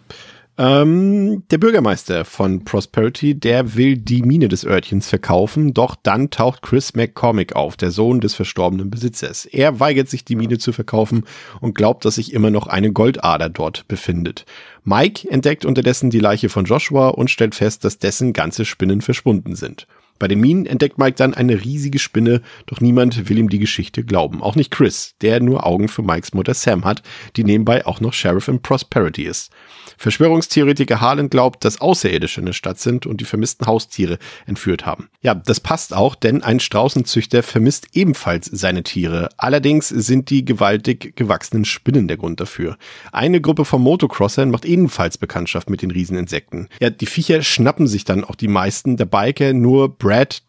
[0.60, 6.60] Ähm, der Bürgermeister von Prosperity, der will die Mine des Örtchens verkaufen, doch dann taucht
[6.60, 9.46] Chris McCormick auf, der Sohn des verstorbenen Besitzers.
[9.46, 11.24] Er weigert sich, die Mine zu verkaufen
[11.62, 14.44] und glaubt, dass sich immer noch eine Goldader dort befindet.
[14.84, 19.54] Mike entdeckt unterdessen die Leiche von Joshua und stellt fest, dass dessen ganze Spinnen verschwunden
[19.54, 19.86] sind.
[20.20, 24.04] Bei den Minen entdeckt Mike dann eine riesige Spinne, doch niemand will ihm die Geschichte
[24.04, 24.42] glauben.
[24.42, 27.02] Auch nicht Chris, der nur Augen für Mikes Mutter Sam hat,
[27.36, 29.50] die nebenbei auch noch Sheriff in Prosperity ist.
[29.96, 35.08] Verschwörungstheoretiker Harlan glaubt, dass Außerirdische in der Stadt sind und die vermissten Haustiere entführt haben.
[35.22, 39.30] Ja, das passt auch, denn ein Straußenzüchter vermisst ebenfalls seine Tiere.
[39.38, 42.76] Allerdings sind die gewaltig gewachsenen Spinnen der Grund dafür.
[43.12, 46.68] Eine Gruppe von Motocrossern macht ebenfalls Bekanntschaft mit den Rieseninsekten.
[46.80, 48.96] Ja, die Viecher schnappen sich dann auch die meisten.
[48.96, 49.98] Der Biker nur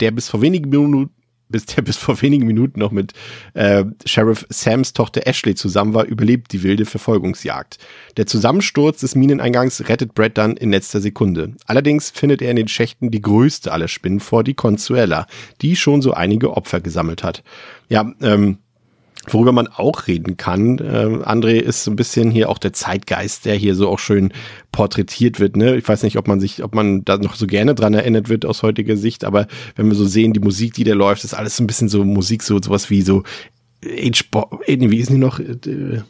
[0.02, 1.12] der bis vor wenigen Minuten
[1.52, 3.14] bis der bis vor wenigen Minuten noch mit
[3.54, 7.78] äh, Sheriff Sams Tochter Ashley zusammen war, überlebt die wilde Verfolgungsjagd.
[8.18, 11.54] Der Zusammensturz des Mineneingangs rettet Brad dann in letzter Sekunde.
[11.66, 15.28] Allerdings findet er in den Schächten die größte aller Spinnen vor, die Consuela,
[15.62, 17.44] die schon so einige Opfer gesammelt hat.
[17.90, 18.58] Ja, ähm,
[19.28, 23.46] Worüber man auch reden kann, äh, André, ist so ein bisschen hier auch der Zeitgeist,
[23.46, 24.34] der hier so auch schön
[24.72, 25.56] porträtiert wird.
[25.56, 25.76] Ne?
[25.76, 28.46] Ich weiß nicht, ob man sich, ob man da noch so gerne dran erinnert wird
[28.46, 31.58] aus heutiger Sicht, aber wenn wir so sehen, die Musik, die da läuft, ist alles
[31.58, 33.24] so ein bisschen so Musik, so sowas wie so
[33.84, 34.12] äh,
[34.68, 35.40] nee, wie ist die noch?
[35.40, 36.02] Äh,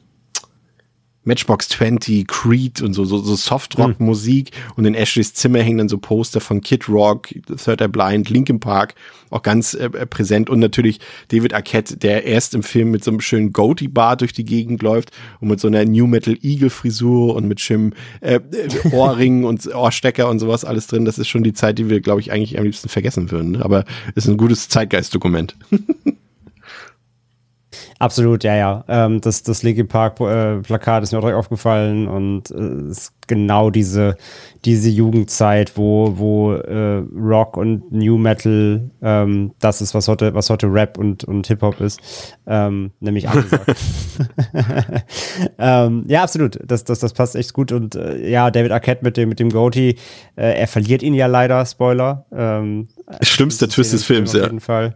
[1.24, 6.00] Matchbox 20, Creed und so, so, so Soft-Rock-Musik und in Ashleys Zimmer hängen dann so
[6.00, 8.96] Poster von Kid Rock, Third Eye Blind, Linkin Park,
[9.30, 13.22] auch ganz äh, präsent und natürlich David Arquette, der erst im Film mit so einem
[13.22, 17.60] schönen Goatee-Bar durch die Gegend läuft und mit so einer New Metal Eagle-Frisur und mit
[17.60, 21.06] schönem äh, äh, Ohrring und Ohrstecker und sowas alles drin.
[21.06, 23.52] Das ist schon die Zeit, die wir, glaube ich, eigentlich am liebsten vergessen würden.
[23.52, 23.64] Ne?
[23.64, 25.56] Aber ist ein gutes Zeitgeistdokument.
[28.02, 28.84] Absolut, ja, ja.
[28.88, 33.14] Ähm, das, das Linkin Park äh, Plakat ist mir auch direkt aufgefallen und äh, ist
[33.28, 34.18] genau diese,
[34.66, 40.50] diese Jugendzeit, wo, wo äh, Rock und New Metal ähm, das ist, was heute, was
[40.50, 42.02] heute Rap und, und Hip-Hop ist.
[42.48, 43.67] Ähm, nämlich angesagt.
[45.60, 46.58] ähm, ja, absolut.
[46.65, 47.71] Das, das, das passt echt gut.
[47.71, 49.96] Und äh, ja, David Arquette mit dem, mit dem Goatee,
[50.36, 52.25] äh, er verliert ihn ja leider, Spoiler.
[52.32, 52.88] Ähm,
[53.21, 54.48] Schlimmster Twist des Films, auf ja.
[54.48, 54.96] jeden Fall.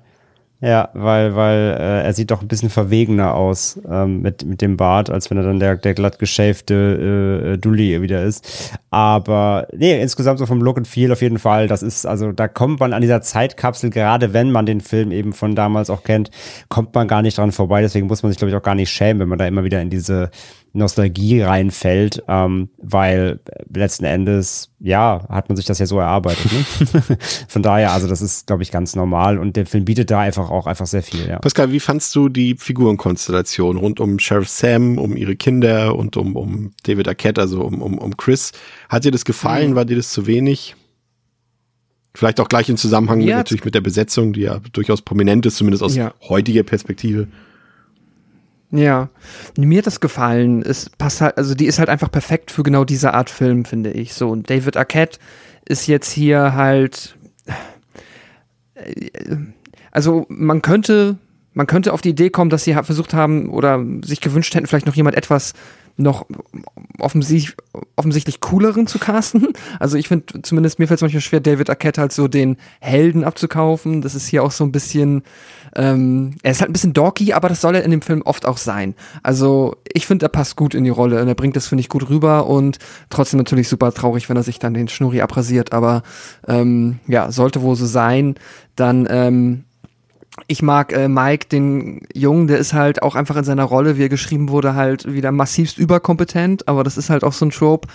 [0.62, 4.78] Ja, weil, weil äh, er sieht doch ein bisschen verwegener aus ähm, mit, mit dem
[4.78, 8.74] Bart, als wenn er dann der, der glatt geschäfte äh, Dulli wieder ist.
[8.90, 12.48] Aber nee, insgesamt so vom Look and Feel auf jeden Fall, das ist, also da
[12.48, 16.32] kommt man an dieser Zeitkapsel, gerade wenn man den Film eben von damals auch kennt,
[16.70, 17.82] kommt man gar nicht dran vorbei.
[17.82, 19.82] Deswegen muss man sich, glaube ich, auch gar nicht schämen, wenn man da immer wieder
[19.82, 20.32] in diese
[20.76, 23.40] Nostalgie reinfällt, ähm, weil
[23.74, 26.52] letzten Endes, ja, hat man sich das ja so erarbeitet.
[26.52, 27.18] Ne?
[27.48, 30.50] Von daher, also das ist, glaube ich, ganz normal und der Film bietet da einfach
[30.50, 31.40] auch einfach sehr viel, ja.
[31.40, 36.36] Pascal, wie fandst du die Figurenkonstellation rund um Sheriff Sam, um ihre Kinder und um,
[36.36, 38.52] um David Arquette, also um, um, um Chris?
[38.90, 39.72] Hat dir das gefallen?
[39.72, 39.76] Mhm.
[39.76, 40.76] War dir das zu wenig?
[42.14, 45.46] Vielleicht auch gleich im Zusammenhang mit, Ja, natürlich mit der Besetzung, die ja durchaus prominent
[45.46, 46.14] ist, zumindest aus Ja.
[46.30, 47.28] heutiger Perspektive.
[48.72, 49.10] Ja,
[49.58, 50.62] mir hat das gefallen.
[50.62, 53.92] Es passt halt, also die ist halt einfach perfekt für genau diese Art Film, finde
[53.92, 54.14] ich.
[54.14, 55.20] So, und David Arquette
[55.66, 57.16] ist jetzt hier halt.
[58.76, 59.10] äh,
[59.92, 61.18] Also, man könnte,
[61.54, 64.88] man könnte auf die Idee kommen, dass sie versucht haben oder sich gewünscht hätten, vielleicht
[64.88, 65.54] noch jemand etwas
[65.98, 66.26] noch
[67.00, 67.56] offensichtlich,
[67.96, 69.54] offensichtlich cooleren zu casten.
[69.80, 73.24] Also ich finde, zumindest mir fällt es manchmal schwer, David Arquette halt so den Helden
[73.24, 74.02] abzukaufen.
[74.02, 75.24] Das ist hier auch so ein bisschen,
[75.76, 78.46] ähm, er ist halt ein bisschen dorky, aber das soll er in dem Film oft
[78.46, 78.96] auch sein.
[79.24, 81.90] Also ich finde, er passt gut in die Rolle und er bringt das, finde ich,
[81.90, 86.04] gut rüber und trotzdem natürlich super traurig, wenn er sich dann den Schnurri abrasiert, aber
[86.48, 88.36] ähm, ja, sollte wohl so sein.
[88.76, 89.64] Dann, ähm,
[90.48, 94.04] ich mag äh, Mike, den Jungen, der ist halt auch einfach in seiner Rolle, wie
[94.04, 97.88] er geschrieben wurde, halt wieder massivst überkompetent, aber das ist halt auch so ein Trope,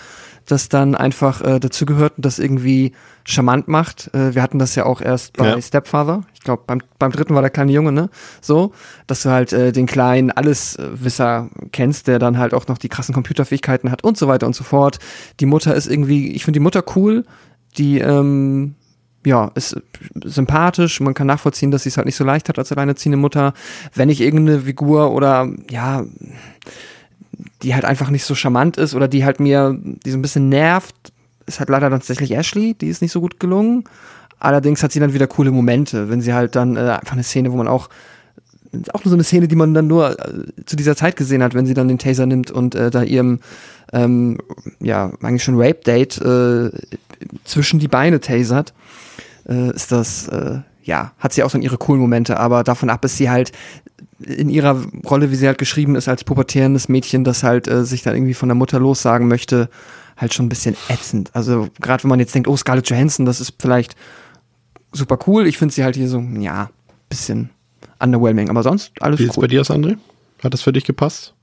[0.45, 4.13] das dann einfach äh, dazugehört und das irgendwie charmant macht.
[4.13, 5.61] Äh, wir hatten das ja auch erst bei Ja.
[5.61, 6.23] Stepfather.
[6.33, 8.09] Ich glaube, beim, beim dritten war der kleine Junge, ne?
[8.41, 8.71] So,
[9.07, 13.13] dass du halt äh, den kleinen Alleswisser kennst, der dann halt auch noch die krassen
[13.13, 14.99] Computerfähigkeiten hat und so weiter und so fort.
[15.39, 17.25] Die Mutter ist irgendwie, ich finde die Mutter cool,
[17.77, 18.75] die, ähm,
[19.23, 19.79] ja, ist
[20.23, 20.99] sympathisch.
[20.99, 23.53] Man kann nachvollziehen, dass sie es halt nicht so leicht hat als alleinerziehende Mutter.
[23.93, 26.03] Wenn ich irgendeine Figur oder, ja,
[27.63, 30.49] die halt einfach nicht so charmant ist oder die halt mir, die so ein bisschen
[30.49, 30.95] nervt,
[31.45, 33.83] ist halt leider tatsächlich Ashley, die ist nicht so gut gelungen.
[34.39, 37.51] Allerdings hat sie dann wieder coole Momente, wenn sie halt dann äh, einfach eine Szene,
[37.51, 37.89] wo man auch
[38.93, 41.53] auch nur so eine Szene, die man dann nur äh, zu dieser Zeit gesehen hat,
[41.53, 43.39] wenn sie dann den Taser nimmt und äh, da ihrem
[43.91, 44.37] ähm,
[44.79, 46.71] ja eigentlich schon Rape-Date äh,
[47.43, 48.73] zwischen die Beine tasert,
[49.47, 53.03] äh, ist das äh, ja hat sie auch dann ihre coolen Momente, aber davon ab
[53.05, 53.51] ist sie halt
[54.19, 58.03] in ihrer Rolle, wie sie halt geschrieben ist, als pubertärendes Mädchen, das halt äh, sich
[58.03, 59.69] dann irgendwie von der Mutter lossagen möchte,
[60.17, 61.31] halt schon ein bisschen ätzend.
[61.33, 63.95] Also gerade wenn man jetzt denkt, oh Scarlett Johansson, das ist vielleicht
[64.91, 65.47] super cool.
[65.47, 66.69] Ich finde sie halt hier so, ja,
[67.09, 67.49] bisschen
[67.99, 68.49] underwhelming.
[68.49, 69.47] Aber sonst alles Wie ist es bei cool.
[69.47, 69.97] dir aus, André?
[70.43, 71.33] Hat das für dich gepasst?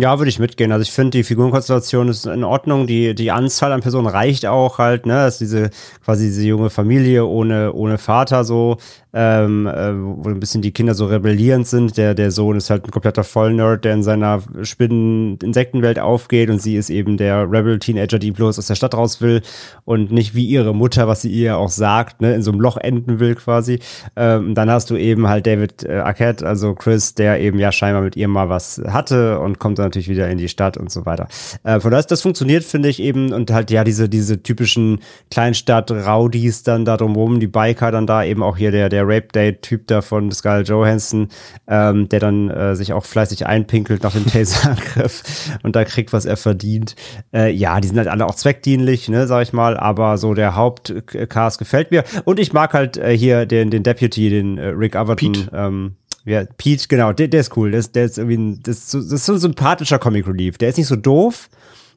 [0.00, 0.70] Ja, würde ich mitgehen.
[0.70, 2.86] Also ich finde, die Figurenkonstellation ist in Ordnung.
[2.86, 5.14] Die, die Anzahl an Personen reicht auch halt, ne?
[5.14, 5.70] Das ist diese
[6.04, 8.76] quasi diese junge Familie ohne, ohne Vater so,
[9.14, 11.96] ähm, äh, wo ein bisschen die Kinder so rebellierend sind.
[11.96, 16.76] Der, der Sohn ist halt ein kompletter Vollnerd, der in seiner Spinnen-Insektenwelt aufgeht und sie
[16.76, 19.42] ist eben der Rebel-Teenager, die bloß aus der Stadt raus will
[19.84, 22.76] und nicht wie ihre Mutter, was sie ihr auch sagt, ne, in so einem Loch
[22.76, 23.80] enden will quasi.
[24.16, 28.02] Ähm, dann hast du eben halt David äh, Arquette, also Chris, der eben ja scheinbar
[28.02, 31.06] mit ihr mal was hatte und kommt dann natürlich wieder in die Stadt und so
[31.06, 31.28] weiter.
[31.64, 35.00] Äh, von daher, das funktioniert, finde ich eben und halt ja diese, diese typischen
[35.30, 40.02] Kleinstadt-Rowdies dann da drumherum, die Biker dann da eben auch hier der, der Rape-Date-Typ da
[40.02, 41.28] von Scarlett Johansson,
[41.66, 46.24] ähm, der dann äh, sich auch fleißig einpinkelt nach dem Taser-Angriff und da kriegt, was
[46.24, 46.96] er verdient.
[47.32, 50.54] Äh, ja, die sind halt alle auch zweckdienlich, ne, sag ich mal, aber so der
[50.54, 54.94] Hauptcast gefällt mir und ich mag halt äh, hier den, den Deputy, den äh, Rick
[54.94, 55.50] Overton, Pete.
[55.52, 55.96] ähm,
[56.28, 57.70] ja, Pete, genau, der, der ist cool.
[57.70, 60.26] Der ist, der ist irgendwie ein, das ist, so, das ist so ein sympathischer Comic
[60.26, 60.58] Relief.
[60.58, 61.48] Der ist nicht so doof.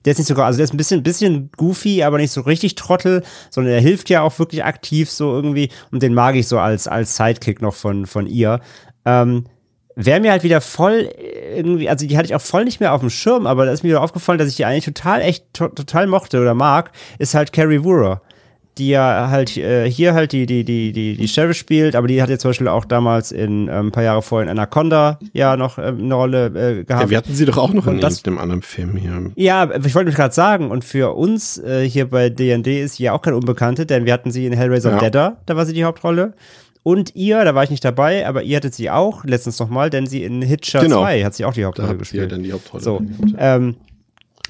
[0.05, 2.75] Der ist nicht so, also der ist ein bisschen, bisschen goofy, aber nicht so richtig
[2.75, 5.69] Trottel, sondern er hilft ja auch wirklich aktiv so irgendwie.
[5.91, 8.59] Und den mag ich so als, als Sidekick noch von, von ihr.
[9.05, 9.45] Ähm,
[9.95, 11.09] Wer mir halt wieder voll
[11.53, 13.83] irgendwie, also die hatte ich auch voll nicht mehr auf dem Schirm, aber da ist
[13.83, 17.33] mir wieder aufgefallen, dass ich die eigentlich total, echt, to total mochte oder mag, ist
[17.33, 18.21] halt Carrie Woorer
[18.77, 22.21] die ja halt äh, hier halt die, die, die, die, die Sheriff spielt, aber die
[22.21, 25.57] hat jetzt zum Beispiel auch damals in ähm, ein paar Jahre vorher in Anaconda ja
[25.57, 27.03] noch ähm, eine Rolle äh, gehabt.
[27.03, 29.31] Ja, wir hatten sie doch auch noch in Und das- irgendeinem anderen Film hier.
[29.35, 33.03] Ja, ich wollte mich gerade sagen, und für uns äh, hier bei D&D ist sie
[33.03, 34.99] ja auch keine Unbekannte, denn wir hatten sie in Hellraiser Ja.
[34.99, 36.33] Deader, da war sie die Hauptrolle.
[36.83, 40.07] und ihr, da war ich nicht dabei, aber ihr hattet sie auch letztens nochmal, denn
[40.07, 41.01] sie in Hitcher Genau.
[41.01, 42.31] 2 hat sie auch die Da Hauptrolle hat sie ja gespielt.
[42.31, 42.83] dann die Hauptrolle.
[42.83, 43.01] So,
[43.37, 43.75] ähm,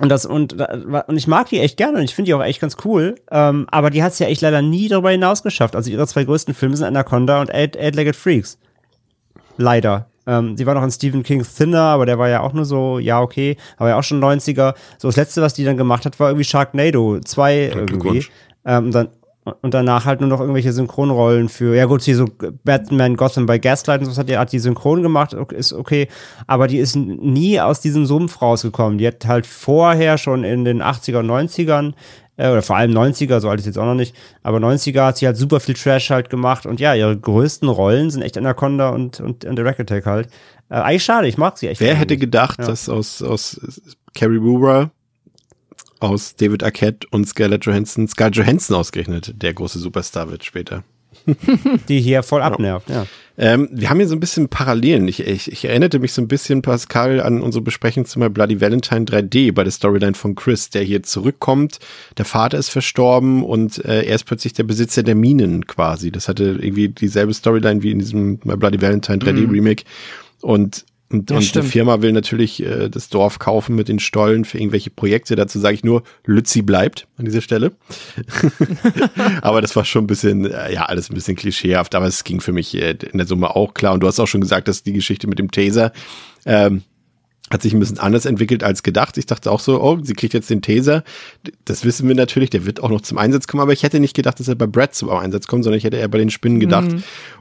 [0.02, 2.60] und das und, und ich mag die echt gerne und ich finde die auch echt
[2.60, 3.16] ganz cool.
[3.30, 5.76] Ähm, aber die hat es ja echt leider nie darüber hinaus geschafft.
[5.76, 8.58] Also ihre zwei größten Filme sind Anaconda und Eight- Eight-Legged Freaks.
[9.58, 10.08] Leider.
[10.28, 13.00] Ähm, sie war noch in Stephen King's Thinner, aber der war ja auch nur so,
[13.00, 14.76] ja, okay, aber ja auch schon 90er.
[14.98, 18.26] So, das letzte, was die dann gemacht hat, war irgendwie Sharknado 2 irgendwie.
[18.66, 19.10] Ähm, und dann,
[19.62, 22.28] und danach halt nur noch irgendwelche Synchronrollen für, ja gut, hier so
[22.64, 26.08] Batman Gotham bei Gaslight und sowas hat die, hat die synchron gemacht, ist okay,
[26.46, 29.00] aber die ist nie aus diesem Sumpf rausgekommen.
[29.00, 31.94] Die hat halt vorher schon in den 80er und 90ern,
[32.38, 35.18] äh, oder vor allem 90er, so alt ist jetzt auch noch nicht, aber 90er hat
[35.18, 38.90] sie halt super viel Trash halt gemacht und ja, ihre größten Rollen sind echt Anaconda
[38.90, 40.28] und, und, und The Rack Attack halt.
[40.70, 41.82] Äh, eigentlich schade, ich mag sie echt.
[41.82, 42.68] Wer hätte gedacht, Ja.
[42.68, 43.60] dass aus, aus
[44.14, 44.92] Carrie Brewer,
[46.02, 50.84] aus David Arquette und Scarlett Johansson, Scarlett Johansson ausgerechnet, der große Superstar wird später.
[51.90, 53.06] die hier voll abnervt, ja.
[53.38, 55.08] Ähm, wir haben hier so ein bisschen Parallelen.
[55.08, 58.62] Ich, ich, ich erinnerte mich so ein bisschen, Pascal, an unsere Besprechung zu mal Bloody
[58.62, 61.80] Valentine 3D bei der Storyline von Chris, der hier zurückkommt.
[62.18, 66.12] Der Vater ist verstorben und äh, er ist plötzlich der Besitzer der Minen quasi.
[66.12, 69.84] Das hatte irgendwie dieselbe Storyline wie in diesem My Bloody Valentine 3D Remake.
[70.42, 71.70] Und und, Ja, und die.
[71.70, 75.36] Firma will natürlich äh, das Dorf kaufen mit den Stollen für irgendwelche Projekte.
[75.36, 77.74] Dazu sage ich nur, Lützi bleibt an dieser Stelle.
[79.42, 82.42] aber das war schon ein bisschen, äh, ja, alles ein bisschen klischeehaft, aber es ging
[82.42, 83.94] für mich äh, in der Summe auch klar.
[83.94, 85.92] Und du hast auch schon gesagt, dass die Geschichte mit dem Taser
[86.46, 86.84] ähm,
[87.52, 89.18] hat sich ein bisschen anders entwickelt als gedacht.
[89.18, 91.04] Ich dachte auch so, oh, sie kriegt jetzt den Taser.
[91.66, 94.16] Das wissen wir natürlich, der wird auch noch zum Einsatz kommen, aber ich hätte nicht
[94.16, 96.60] gedacht, dass er bei Brad zum Einsatz kommt, sondern ich hätte eher bei den Spinnen
[96.60, 96.90] gedacht.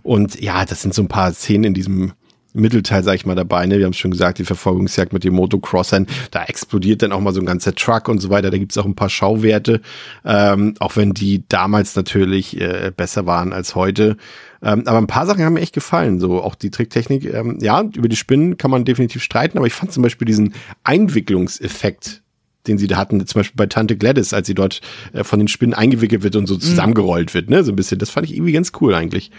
[0.02, 2.12] Und ja, das sind so ein paar Szenen in diesem
[2.52, 3.66] Mittelteil, sag ich mal, dabei.
[3.66, 3.78] Ne?
[3.78, 7.32] Wir haben es schon gesagt, die Verfolgungsjagd mit den Motocrossern, da explodiert dann auch mal
[7.32, 8.50] so ein ganzer Truck und so weiter.
[8.50, 9.80] Da gibt's auch ein paar Schauwerte,
[10.24, 14.16] ähm, auch wenn die damals natürlich äh, besser waren als heute.
[14.62, 16.20] Ähm, aber ein paar Sachen haben mir echt gefallen.
[16.20, 17.32] So auch die Tricktechnik.
[17.32, 20.54] Ähm, ja, über die Spinnen kann man definitiv streiten, aber ich fand zum Beispiel diesen
[20.84, 22.22] Einwicklungseffekt
[22.66, 24.82] den sie da hatten, zum Beispiel bei Tante Gladys, als sie dort
[25.14, 27.98] äh, von den Spinnen eingewickelt wird und so zusammengerollt wird, ne, so ein bisschen.
[27.98, 29.30] Das fand ich irgendwie ganz cool eigentlich.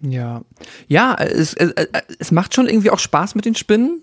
[0.00, 0.42] Ja,
[0.86, 1.72] ja, es, es,
[2.18, 4.02] es macht schon irgendwie auch Spaß mit den Spinnen.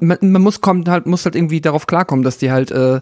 [0.00, 3.00] Man, man muss kommt halt muss halt irgendwie darauf klarkommen, dass die halt äh,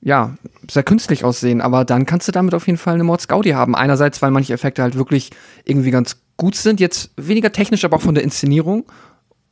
[0.00, 0.36] ja
[0.70, 1.60] sehr künstlich aussehen.
[1.60, 3.74] Aber dann kannst du damit auf jeden Fall eine Mordsgaudi haben.
[3.74, 5.30] Einerseits, weil manche Effekte halt wirklich
[5.64, 8.84] irgendwie ganz gut sind, jetzt weniger technisch, aber auch von der Inszenierung.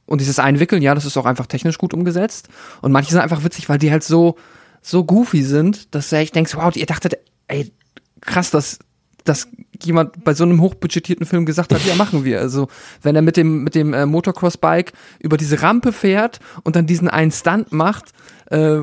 [0.07, 2.49] Und dieses Einwickeln, ja, das ist auch einfach technisch gut umgesetzt.
[2.81, 4.37] Und manche sind einfach witzig, weil die halt so
[4.83, 7.73] so goofy sind, dass du echt denkst, wow, ihr dachtet, ey,
[8.21, 8.81] krass, dass
[9.25, 9.49] dass
[9.85, 12.41] jemand bei so einem hochbudgetierten Film gesagt hat, ja, machen wir.
[12.41, 12.69] Also,
[13.03, 17.09] wenn er mit dem, mit dem äh, Motocross-Bike über diese Rampe fährt und dann diesen
[17.09, 18.13] einen Stunt macht,
[18.53, 18.81] äh,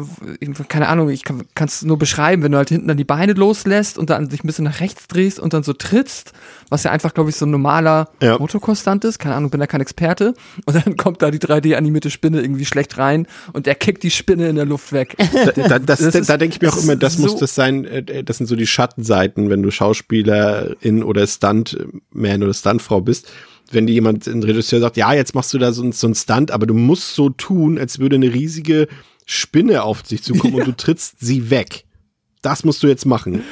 [0.68, 3.98] keine Ahnung, ich kann es nur beschreiben, wenn du halt hinten dann die Beine loslässt
[3.98, 6.34] und dann sich ein bisschen nach rechts drehst und dann so trittst,
[6.70, 8.38] was ja einfach, glaube ich, so ein normaler Ja.
[8.40, 10.34] Motocross-Stunt ist, keine Ahnung, bin da kein Experte,
[10.66, 14.50] und dann kommt da die 3D-animierte Spinne irgendwie schlecht rein und er kickt die Spinne
[14.50, 15.16] in der Luft weg.
[15.56, 17.40] Da, da, das, Das da, ist- da denke ich mir auch immer, das muss so-
[17.40, 23.02] das sein, äh, das sind so die Schattenseiten, wenn du Schauspielerin oder Stuntman oder Stuntfrau
[23.02, 23.32] bist.
[23.72, 26.50] Wenn dir jemand, ein Regisseur sagt, ja, jetzt machst du da so, so ein Stunt,
[26.50, 28.88] aber du musst so tun, als würde eine riesige
[29.32, 31.86] Spinne auf dich zukommen und du trittst sie weg.
[32.42, 33.44] Das musst du jetzt machen.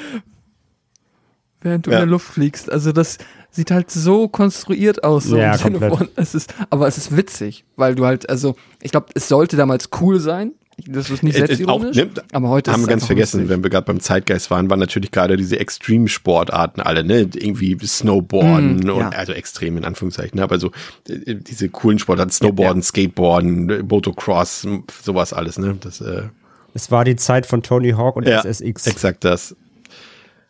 [1.62, 1.98] während du Ja.
[1.98, 2.72] in der Luft fliegst.
[2.72, 3.18] Also das
[3.52, 5.26] sieht halt so konstruiert aus.
[5.26, 5.96] So Ja, komplett.
[5.96, 9.56] von, es ist, aber es ist witzig, weil du halt, also ich glaube, es sollte
[9.56, 10.54] damals cool sein.
[10.86, 13.50] Das ist nicht Äh, äh, selbstironisch, auch, ne, aber heute haben wir ganz vergessen, lustig.
[13.50, 17.22] wenn wir gerade beim Zeitgeist waren, waren natürlich gerade diese Extreme-Sportarten alle, ne?
[17.34, 19.10] Irgendwie Snowboarden Mm, und ja.
[19.10, 20.44] also extrem in Anführungszeichen, ne?
[20.44, 20.72] aber so
[21.10, 24.68] äh, diese coolen Sportarten, Snowboarden, Skateboarden, äh, Motocross,
[25.02, 25.78] sowas alles, ne?
[25.82, 26.24] Das äh,
[26.76, 28.86] Es war die Zeit von Tony Hawk und ja, SSX.
[28.86, 29.56] exakt das.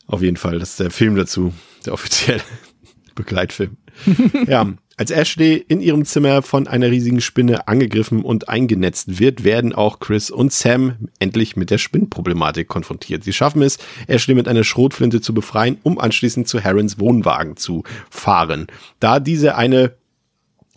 [0.07, 1.53] Auf jeden Fall, das ist der Film dazu,
[1.85, 2.41] der offizielle
[3.15, 3.77] Begleitfilm.
[4.47, 9.73] ja, als Ashley in ihrem Zimmer von einer riesigen Spinne angegriffen und eingenetzt wird, werden
[9.73, 13.23] auch Chris und Sam endlich mit der Spinnproblematik konfrontiert.
[13.23, 13.77] Sie schaffen es,
[14.07, 18.65] Ashley mit einer Schrotflinte zu befreien, um anschließend zu Herons Wohnwagen zu fahren.
[18.99, 19.93] Da diese eine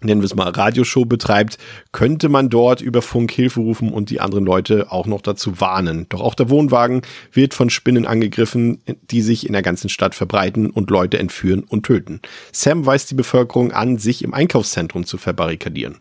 [0.03, 1.59] nennen wir es mal, Radioshow betreibt,
[1.93, 6.07] könnte man dort über Funk Hilfe rufen und die anderen Leute auch noch dazu warnen.
[6.09, 10.71] Doch auch der Wohnwagen wird von Spinnen angegriffen, die sich in der ganzen Stadt verbreiten
[10.71, 12.21] und Leute entführen und töten.
[12.53, 15.99] Sam weist die Bevölkerung an, sich im Einkaufszentrum zu verbarrikadieren.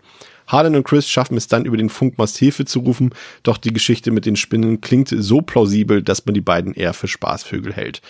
[0.50, 3.12] Harlan und Chris schaffen es dann über den Funkmast Hilfe zu rufen,
[3.44, 7.08] doch die Geschichte mit den Spinnen klingt so plausibel, dass man die beiden eher für
[7.08, 8.02] Spaßvögel hält.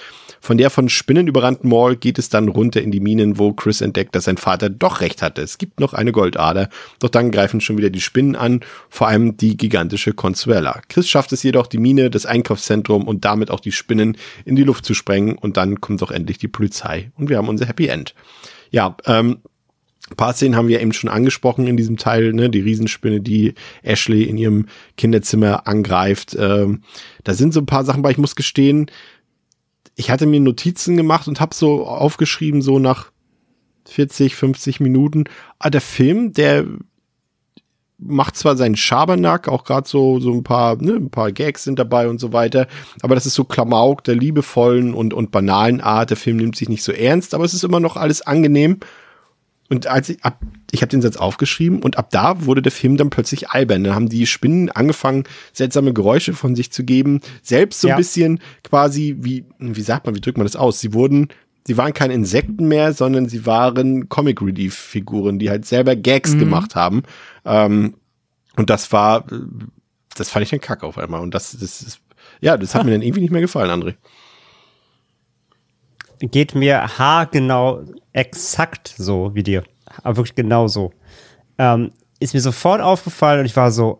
[0.41, 3.81] Von der von Spinnen überrannten Mall geht es dann runter in die Minen, wo Chris
[3.81, 5.41] entdeckt, dass sein Vater doch recht hatte.
[5.41, 6.69] Es gibt noch eine Goldader,
[6.99, 10.81] doch dann greifen schon wieder die Spinnen an, vor allem die gigantische Consuela.
[10.87, 14.63] Chris schafft es jedoch, die Mine, das Einkaufszentrum und damit auch die Spinnen in die
[14.63, 17.87] Luft zu sprengen und dann kommt auch endlich die Polizei und wir haben unser Happy
[17.87, 18.15] End.
[18.71, 19.39] Ja, ähm,
[20.11, 22.49] ein paar Szenen haben wir eben schon angesprochen in diesem Teil, ne?
[22.49, 23.53] Die Riesenspinne, die
[23.83, 24.65] Ashley in ihrem
[24.97, 26.35] Kinderzimmer angreift.
[26.39, 26.81] Ähm,
[27.23, 28.11] da sind so ein paar Sachen bei.
[28.11, 28.89] Ich muss gestehen,
[29.95, 33.11] ich hatte mir Notizen gemacht und habe so aufgeschrieben, so nach
[33.87, 35.25] 40, 50 Minuten.
[35.59, 36.65] Ah, der Film, der
[37.97, 41.79] macht zwar seinen Schabernack, auch gerade so so ein paar ne, ein paar Gags sind
[41.79, 42.67] dabei und so weiter,
[43.01, 46.09] aber das ist so Klamauk der liebevollen und und banalen Art.
[46.09, 48.79] Der Film nimmt sich nicht so ernst, aber es ist immer noch alles angenehm.
[49.69, 50.39] Und als ich ab,
[50.71, 53.83] ich habe den Satz aufgeschrieben und ab da wurde der Film dann plötzlich albern.
[53.83, 57.21] Dann haben die Spinnen angefangen, seltsame Geräusche von sich zu geben.
[57.43, 57.95] Selbst so ein Ja.
[57.97, 60.79] bisschen quasi, wie, wie sagt man, wie drückt man das aus?
[60.79, 61.27] Sie wurden,
[61.67, 66.35] sie waren keine Insekten mehr, sondern sie waren Comic Relief Figuren, die halt selber Gags
[66.39, 67.03] gemacht haben.
[67.45, 67.93] Ähm,
[68.55, 69.25] und das war,
[70.15, 71.21] das fand ich dann kack auf einmal.
[71.21, 71.99] Und das, das ist,
[72.41, 73.93] ja, das hat mir dann irgendwie nicht mehr gefallen, André.
[76.19, 77.81] Geht mir haargenau
[78.13, 79.63] exakt so wie dir.
[80.03, 80.91] Aber wirklich genau so.
[81.57, 83.99] Ähm, ist mir sofort aufgefallen und ich war so,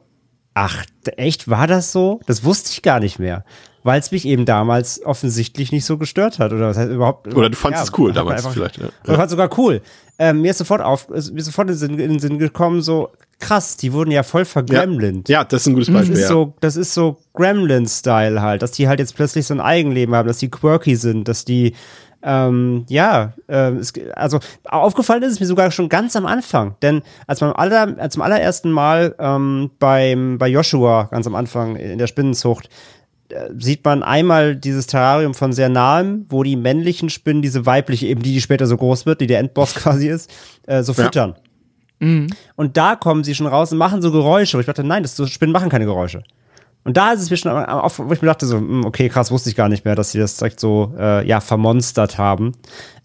[0.54, 0.84] ach,
[1.18, 2.20] echt, war das so?
[2.28, 3.46] Das wusste ich gar nicht mehr.
[3.84, 6.52] Weil es mich eben damals offensichtlich nicht so gestört hat.
[6.52, 7.34] Oder was heißt überhaupt.
[7.34, 8.78] Oder du fandest es cool damals einfach- vielleicht.
[8.78, 8.90] Ja.
[9.06, 9.82] Oder fand sogar cool.
[10.18, 12.82] Ähm, mir ist sofort auf, ist mir sofort in den, Sinn, in den Sinn gekommen,
[12.82, 13.10] so
[13.40, 15.30] krass, die wurden ja voll vergremlint.
[15.30, 16.16] ja, das ist ein gutes Das Beispiel.
[16.18, 16.28] ist ja.
[16.28, 20.28] so, das ist so Gremlin-Style halt, dass die halt jetzt plötzlich so ein Eigenleben haben,
[20.28, 21.74] dass die quirky sind, dass die,
[22.22, 27.02] ähm, ja, ähm, es, also aufgefallen ist es mir sogar schon ganz am Anfang, denn
[27.28, 31.98] als man aller, als zum allerersten Mal ähm, beim, bei Joshua ganz am Anfang in
[31.98, 32.70] der Spinnenzucht
[33.30, 38.08] äh, sieht man einmal dieses Terrarium von sehr nahem, wo die männlichen Spinnen diese weibliche,
[38.08, 40.30] eben die, die später so groß wird, die der Endboss quasi ist,
[40.68, 41.04] äh, so Ja.
[41.06, 41.36] füttern.
[42.56, 44.56] Und da kommen sie schon raus und machen so Geräusche.
[44.56, 46.24] Und ich dachte, nein, das so Spinnen machen keine Geräusche.
[46.84, 49.32] Und da ist es mir schon auf, wo ich mir dachte, so, hm, okay, krass,
[49.32, 52.54] wusste ich gar nicht mehr, dass sie das direkt so, äh, ja, vermonstert haben.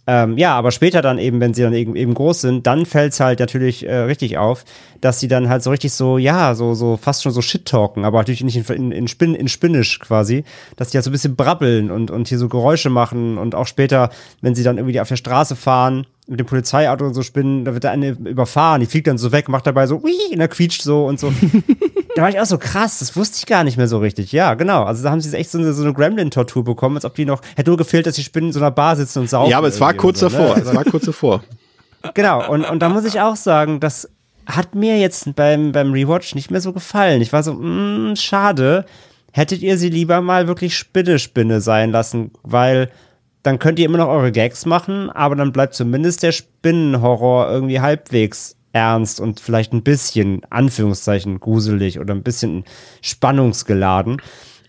[0.06, 3.20] Ähm, ja, aber später dann eben, wenn sie dann eben, eben groß sind, dann fällt's
[3.20, 4.64] halt natürlich äh, richtig auf,
[5.00, 8.18] dass sie dann halt so richtig so, ja, so, so fast schon so Shit-talken, aber
[8.18, 10.44] natürlich nicht in, in, in, Spin, in Spinnisch quasi,
[10.76, 13.66] dass die halt so ein bisschen brabbeln und, und hier so Geräusche machen und auch
[13.66, 14.10] später,
[14.42, 17.74] wenn sie dann irgendwie auf der Straße fahren, mit dem Polizeiauto und so spinnen, da
[17.74, 20.48] wird der eine überfahren, die fliegt dann so weg, macht dabei so, ui, und er
[20.48, 21.32] quietscht so und so.
[22.16, 24.30] Da war ich auch so krass, das wusste ich gar nicht mehr so richtig.
[24.30, 24.84] Ja, genau.
[24.84, 27.40] Also da haben sie echt so eine, so eine Gremlin-Tortur bekommen, als ob die noch,
[27.56, 29.50] hätte nur gefehlt, dass die Spinnen in so einer Bar sitzen und saufen.
[29.50, 30.32] Ja, aber es war kurz so, ne?
[30.32, 30.56] davor.
[30.56, 31.42] Es war kurz davor.
[32.12, 34.10] Genau, und, und da muss ich auch sagen, das
[34.44, 37.22] hat mir jetzt beim, beim Rewatch nicht mehr so gefallen.
[37.22, 38.84] Ich war so, mh, schade.
[39.32, 42.90] Hättet ihr sie lieber mal wirklich Spinne-Spinne sein lassen, weil
[43.44, 47.78] dann könnt ihr immer noch eure Gags machen, aber dann bleibt zumindest der Spinnenhorror irgendwie
[47.78, 52.64] halbwegs ernst und vielleicht ein bisschen, Anführungszeichen, gruselig oder ein bisschen
[53.02, 54.20] spannungsgeladen.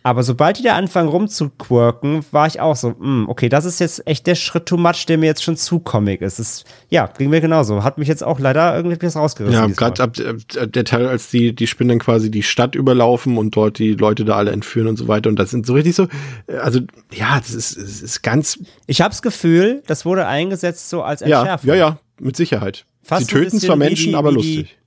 [0.06, 4.06] Aber sobald die da anfangen rumzuquirken, war ich auch so, mh, okay, das ist jetzt
[4.06, 6.38] echt der Schritt too much, der mir jetzt schon zu Comic ist.
[6.38, 7.84] Ist ja, ging mir genauso.
[7.84, 9.60] Hat mich jetzt auch leider irgendwie was rausgerissen.
[9.60, 13.56] Ja, gerade ab, ab der Teil, als die, die Spinnen quasi die Stadt überlaufen und
[13.56, 15.28] dort die Leute da alle entführen und so weiter.
[15.28, 16.08] Und das sind so richtig so,
[16.45, 16.82] äh, also
[17.12, 21.39] ja, das ist, das ist ganz, Ich hab's Gefühl, das wurde eingesetzt so als ja,
[21.39, 21.68] Entschärfung.
[21.70, 22.86] ja, ja, mit Sicherheit.
[23.01, 24.78] Fast Sie töten zwar Menschen, die- aber lustig.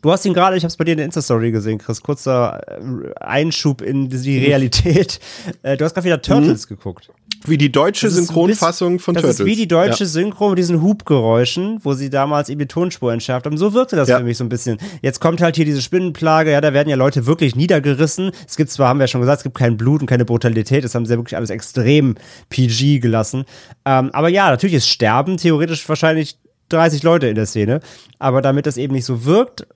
[0.00, 2.00] Du hast ihn gerade, ich hab's bei dir in der Insta-Story gesehen, Chris.
[2.02, 5.18] Kurzer äh, Einschub in die Realität.
[5.62, 7.10] Äh, Du hast gerade wieder Turtles geguckt.
[7.46, 9.40] Wie die deutsche Das Synchronfassung von das Turtles.
[9.40, 13.46] ist wie die deutsche Synchro mit diesen Hubgeräuschen, wo sie damals eben die Tonspur entschärft
[13.46, 13.56] haben.
[13.56, 14.18] So wirkte das Ja.
[14.18, 14.78] für mich so ein bisschen.
[15.02, 18.30] Jetzt kommt halt hier diese Spinnenplage, ja, da werden ja Leute wirklich niedergerissen.
[18.46, 20.82] Es gibt zwar, haben wir ja schon gesagt, es gibt kein Blut und keine Brutalität,
[20.84, 22.16] das haben sie ja wirklich alles extrem
[22.50, 23.44] PG gelassen.
[23.84, 26.38] Ähm, aber ja, natürlich ist Sterben theoretisch wahrscheinlich
[26.70, 27.80] 30 Leute in der Szene,
[28.18, 29.66] aber damit das eben nicht so wirkt,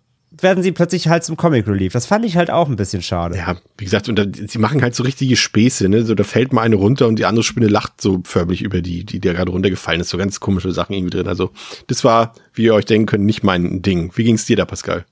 [0.41, 1.93] werden sie plötzlich halt zum Comic Relief.
[1.93, 3.37] Das fand ich halt auch ein bisschen schade.
[3.37, 6.05] Ja, wie gesagt, und da, sie machen halt so richtige Späße, ne?
[6.05, 9.05] So, da fällt mal eine runter und die andere Spinne lacht so förmlich über die,
[9.05, 10.09] die da gerade runtergefallen ist.
[10.09, 11.29] So ganz komische Sachen irgendwie drin.
[11.29, 11.51] Also,
[11.87, 14.13] das war, wie ihr euch denken könnt, nicht mein Ding.
[14.15, 15.05] Wie ging's dir da, Pascal?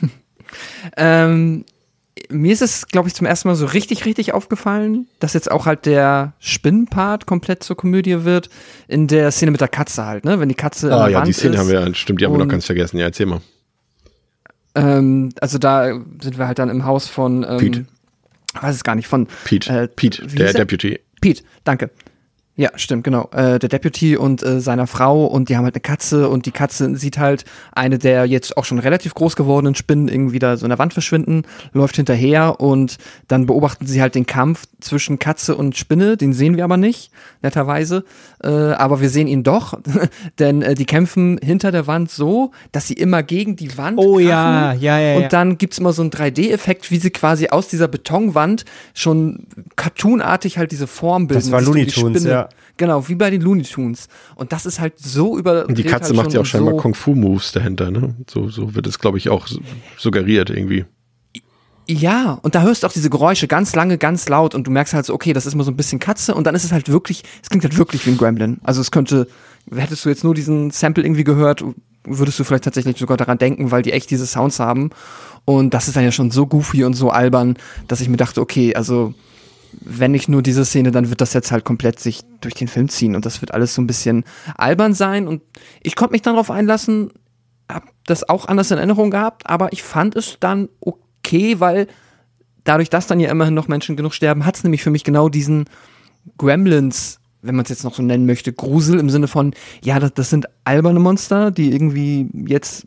[0.96, 1.64] Ähm,
[2.30, 5.66] mir ist es, glaube ich, zum ersten Mal so richtig, richtig aufgefallen, dass jetzt auch
[5.66, 8.48] halt der Spinnenpart komplett zur Komödie wird.
[8.88, 10.40] In der Szene mit der Katze halt, ne?
[10.40, 10.92] Wenn die Katze.
[10.92, 11.60] Ah an der ja, Wand die Szene ist.
[11.60, 12.98] haben wir, stimmt, die haben wir noch ganz vergessen.
[12.98, 13.40] Ja, erzähl mal.
[14.76, 17.44] Ähm, also da sind wir halt dann im Haus von.
[17.48, 17.86] Ähm, Pete.
[18.60, 19.26] Weiß es gar nicht, von.
[19.44, 20.52] Pete, äh, Pete, der er?
[20.52, 21.00] Deputy.
[21.20, 21.90] Pete, danke.
[22.58, 23.28] Ja, stimmt, genau.
[23.32, 26.52] Äh, der Deputy und äh, seiner Frau und die haben halt eine Katze und die
[26.52, 30.64] Katze sieht halt eine der jetzt auch schon relativ groß gewordenen Spinnen irgendwie da so
[30.64, 31.42] in der Wand verschwinden,
[31.74, 32.96] läuft hinterher und
[33.28, 37.10] dann beobachten sie halt den Kampf zwischen Katze und Spinne, den sehen wir aber nicht,
[37.42, 38.04] netterweise.
[38.42, 39.78] Äh, aber wir sehen ihn doch,
[40.38, 44.14] denn äh, die kämpfen hinter der Wand so, dass sie immer gegen die Wand Oh
[44.14, 44.28] krachen.
[44.28, 45.28] ja, ja, ja, Und ja.
[45.28, 49.46] dann gibt's immer so einen 3D-Effekt, wie sie quasi aus dieser Betonwand schon
[49.76, 51.42] cartoonartig halt diese Form bilden.
[51.42, 52.45] Das war Looney Tunes, Spinne?
[52.50, 52.58] Ja.
[52.76, 54.08] Genau, wie bei den Looney Tunes.
[54.34, 55.66] Und das ist halt so über.
[55.66, 58.14] Und die Katze halt macht ja auch scheinbar so, Kung-Fu-Moves dahinter, ne?
[58.28, 59.60] So, so wird es, glaube ich, auch su-
[59.96, 60.84] suggeriert irgendwie.
[61.88, 64.92] Ja, und da hörst du auch diese Geräusche ganz lange, ganz laut und du merkst
[64.92, 66.88] halt so, okay, das ist mal so ein bisschen Katze und dann ist es halt
[66.90, 68.58] wirklich, es klingt halt wirklich wie ein Gremlin.
[68.64, 69.28] Also es könnte,
[69.72, 71.62] hättest du jetzt nur diesen Sample irgendwie gehört,
[72.02, 74.90] würdest du vielleicht tatsächlich sogar daran denken, weil die echt diese Sounds haben.
[75.44, 78.40] Und das ist dann ja schon so goofy und so albern, dass ich mir dachte,
[78.40, 79.14] okay, also
[79.72, 82.88] wenn nicht nur diese Szene, dann wird das jetzt halt komplett sich durch den Film
[82.88, 84.24] ziehen und das wird alles so ein bisschen
[84.56, 85.42] albern sein und
[85.82, 87.10] ich konnte mich dann darauf einlassen,
[87.70, 91.88] hab das auch anders in Erinnerung gehabt, aber ich fand es dann okay, weil
[92.64, 95.28] dadurch, dass dann ja immerhin noch Menschen genug sterben, hat es nämlich für mich genau
[95.28, 95.64] diesen
[96.38, 100.14] Gremlins, wenn man es jetzt noch so nennen möchte, Grusel im Sinne von, ja, das,
[100.14, 102.86] das sind alberne Monster, die irgendwie jetzt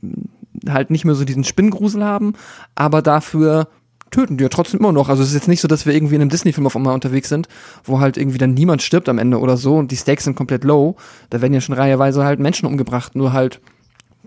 [0.68, 2.34] halt nicht mehr so diesen Spinngrusel haben,
[2.76, 3.70] aber dafür
[4.12, 5.10] töten die ja trotzdem immer noch.
[5.10, 7.30] Also es ist jetzt nicht so, dass wir irgendwie in einem Disney-Film auf einmal unterwegs
[7.30, 7.48] sind,
[7.84, 10.64] wo halt irgendwie dann niemand stirbt am Ende oder so und die Stakes sind komplett
[10.64, 10.96] low.
[11.30, 13.62] Da werden ja schon reiheweise halt Menschen umgebracht, nur halt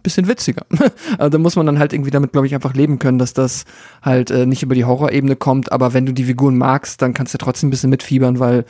[0.03, 0.67] bisschen witziger.
[1.19, 3.65] also da muss man dann halt irgendwie damit, glaube ich, einfach leben können, dass das
[4.03, 7.35] halt äh, nicht über die Horrorebene kommt, aber wenn du die Figuren magst, dann kannst
[7.35, 8.65] du trotzdem ein bisschen mitfiebern, weil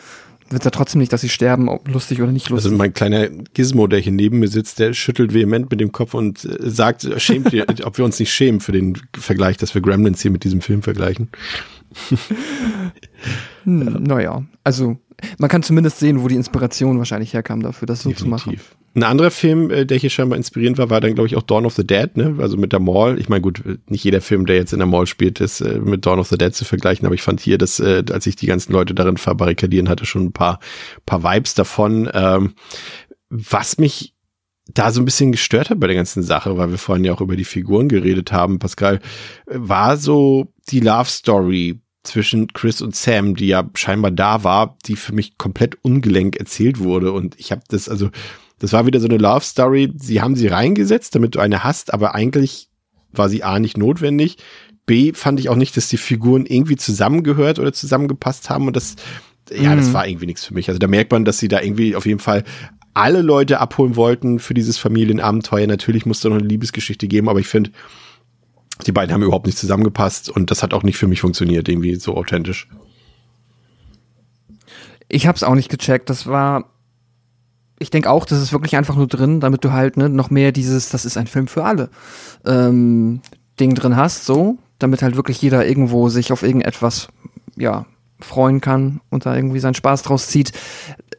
[0.52, 2.66] wird ja trotzdem nicht, dass sie sterben, ob lustig oder nicht lustig.
[2.66, 6.14] Also mein kleiner Gizmo, der hier neben mir sitzt, der schüttelt vehement mit dem Kopf
[6.14, 9.82] und äh, sagt, schämt ihr, ob wir uns nicht schämen für den Vergleich, dass wir
[9.82, 11.28] Gremlins hier mit diesem Film vergleichen.
[13.64, 14.98] Hm, Naja, also
[15.38, 18.60] man kann zumindest sehen, wo die Inspiration wahrscheinlich herkam dafür, das so zu machen.
[18.94, 21.64] Ein anderer Film, äh, der hier scheinbar inspirierend war, war dann, glaube ich, auch Dawn
[21.64, 22.36] of the Dead, ne?
[22.38, 23.18] Also mit der Mall.
[23.18, 26.04] Ich meine, gut, nicht jeder Film, der jetzt in der Mall spielt, ist äh, mit
[26.04, 28.46] Dawn of the Dead zu vergleichen, aber ich fand hier, dass, äh, als ich die
[28.46, 30.60] ganzen Leute darin verbarrikadieren hatte, schon ein paar,
[31.06, 32.10] paar Vibes davon.
[32.12, 32.52] Ähm,
[33.30, 34.14] was mich
[34.66, 37.20] da so ein bisschen gestört hat bei der ganzen Sache, weil wir vorhin ja auch
[37.20, 38.96] über die Figuren geredet haben, Pascal,
[39.46, 44.76] äh, war so die Love Story zwischen Chris und Sam, die ja scheinbar da war,
[44.86, 48.10] die für mich komplett ungelenk erzählt wurde und ich habe das also
[48.58, 51.92] das war wieder so eine Love Story, sie haben sie reingesetzt, damit du eine hast,
[51.92, 52.68] aber eigentlich
[53.12, 54.38] war sie A nicht notwendig,
[54.86, 58.96] B fand ich auch nicht, dass die Figuren irgendwie zusammengehört oder zusammengepasst haben und das
[59.50, 59.92] ja, das Mhm.
[59.92, 60.68] war irgendwie nichts für mich.
[60.68, 62.44] Also da merkt man, dass sie da irgendwie auf jeden Fall
[62.94, 65.66] alle Leute abholen wollten für dieses Familienabenteuer.
[65.66, 67.70] Natürlich musste noch eine Liebesgeschichte geben, aber ich finde,
[68.82, 71.94] die beiden haben überhaupt nicht zusammengepasst und das hat auch nicht für mich funktioniert, irgendwie
[71.96, 72.68] so authentisch.
[75.08, 76.08] Ich hab's auch nicht gecheckt.
[76.08, 76.64] Das war.
[77.78, 80.52] Ich denke auch, das ist wirklich einfach nur drin, damit du halt ne, noch mehr
[80.52, 81.90] dieses, das ist ein Film für alle,
[82.44, 83.20] ähm,
[83.58, 87.08] Ding drin hast, so, damit halt wirklich jeder irgendwo sich auf irgendetwas,
[87.56, 87.86] ja,
[88.20, 90.52] freuen kann und da irgendwie seinen Spaß draus zieht.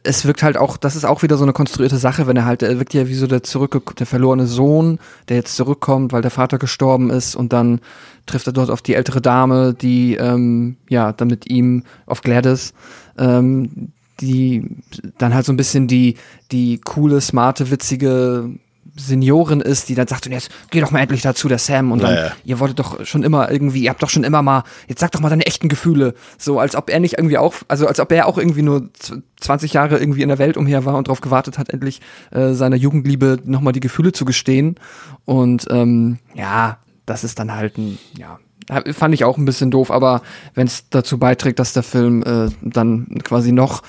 [0.06, 2.62] Es wirkt halt auch, das ist auch wieder so eine konstruierte Sache, wenn er halt,
[2.62, 4.98] er wirkt ja wie so der zurück, der verlorene Sohn,
[5.28, 7.80] der jetzt zurückkommt, weil der Vater gestorben ist und dann
[8.26, 12.74] trifft er dort auf die ältere Dame, die, ähm, ja, dann mit ihm auf Gladys,
[13.18, 14.76] ähm, die
[15.18, 16.16] dann halt so ein bisschen die,
[16.52, 18.50] die coole, smarte, witzige
[18.96, 22.02] Seniorin ist, die dann sagt, und jetzt geh doch mal endlich dazu, der Sam, und
[22.02, 22.32] dann, Naja.
[22.44, 25.20] ihr wolltet doch schon immer irgendwie, ihr habt doch schon immer mal, jetzt sag doch
[25.20, 28.26] mal deine echten Gefühle, so als ob er nicht irgendwie auch, also als ob er
[28.26, 31.58] auch irgendwie nur z- 20 Jahre irgendwie in der Welt umher war und darauf gewartet
[31.58, 34.76] hat, endlich äh, seiner Jugendliebe nochmal die Gefühle zu gestehen.
[35.24, 38.38] Und ähm, ja, das ist dann halt ein, ja,
[38.92, 40.22] fand ich auch ein bisschen doof, aber
[40.54, 43.82] wenn es dazu beiträgt, dass der Film äh, dann quasi noch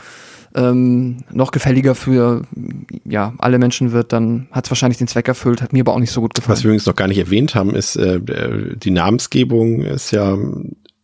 [0.55, 2.43] ähm, noch gefälliger für
[3.03, 5.99] ja alle Menschen wird, dann hat es wahrscheinlich den Zweck erfüllt, hat mir aber auch
[5.99, 6.53] nicht so gut gefallen.
[6.55, 10.37] Was wir übrigens noch gar nicht erwähnt haben, ist, äh, der- die Namensgebung ist ja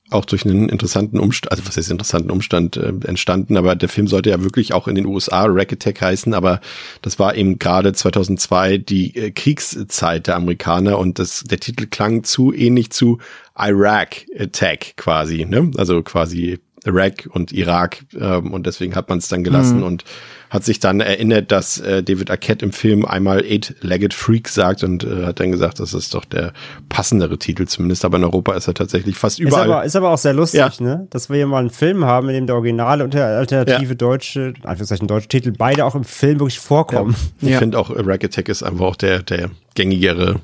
[0.10, 4.08] auch durch einen interessanten Umstand, also was heißt interessanten Umstand äh, entstanden, aber der Film
[4.08, 6.60] sollte ja wirklich auch in den USA Rack Attack heißen, aber
[7.02, 12.26] das war eben gerade 2002 die äh, Kriegszeit der Amerikaner und das, der Titel klang
[12.26, 13.20] zu ähnlich zu
[13.58, 15.72] Iraq Attack quasi, ne?
[15.78, 19.84] Also quasi Irak und Irak ähm, und deswegen hat man es dann gelassen Mhm.
[19.84, 20.04] und
[20.50, 25.04] hat sich dann erinnert, dass äh, David Arquette im Film einmal Eight-Legged Freak sagt und
[25.04, 26.52] äh, hat dann gesagt, das ist doch der
[26.90, 29.72] passendere Titel zumindest, aber in Europa ist er tatsächlich fast Ist überall.
[29.72, 30.72] aber, ist aber auch sehr lustig, Ja.
[30.80, 31.08] ne?
[31.12, 34.54] Dass wir hier mal einen Film haben, in dem der originale und der alternative deutsche,
[34.58, 37.16] in Anführungszeichen deutsche Titel, beide auch im Film wirklich vorkommen.
[37.42, 37.60] ich Ja.
[37.60, 40.42] finde auch Irak Attack ist einfach auch der, der gängigere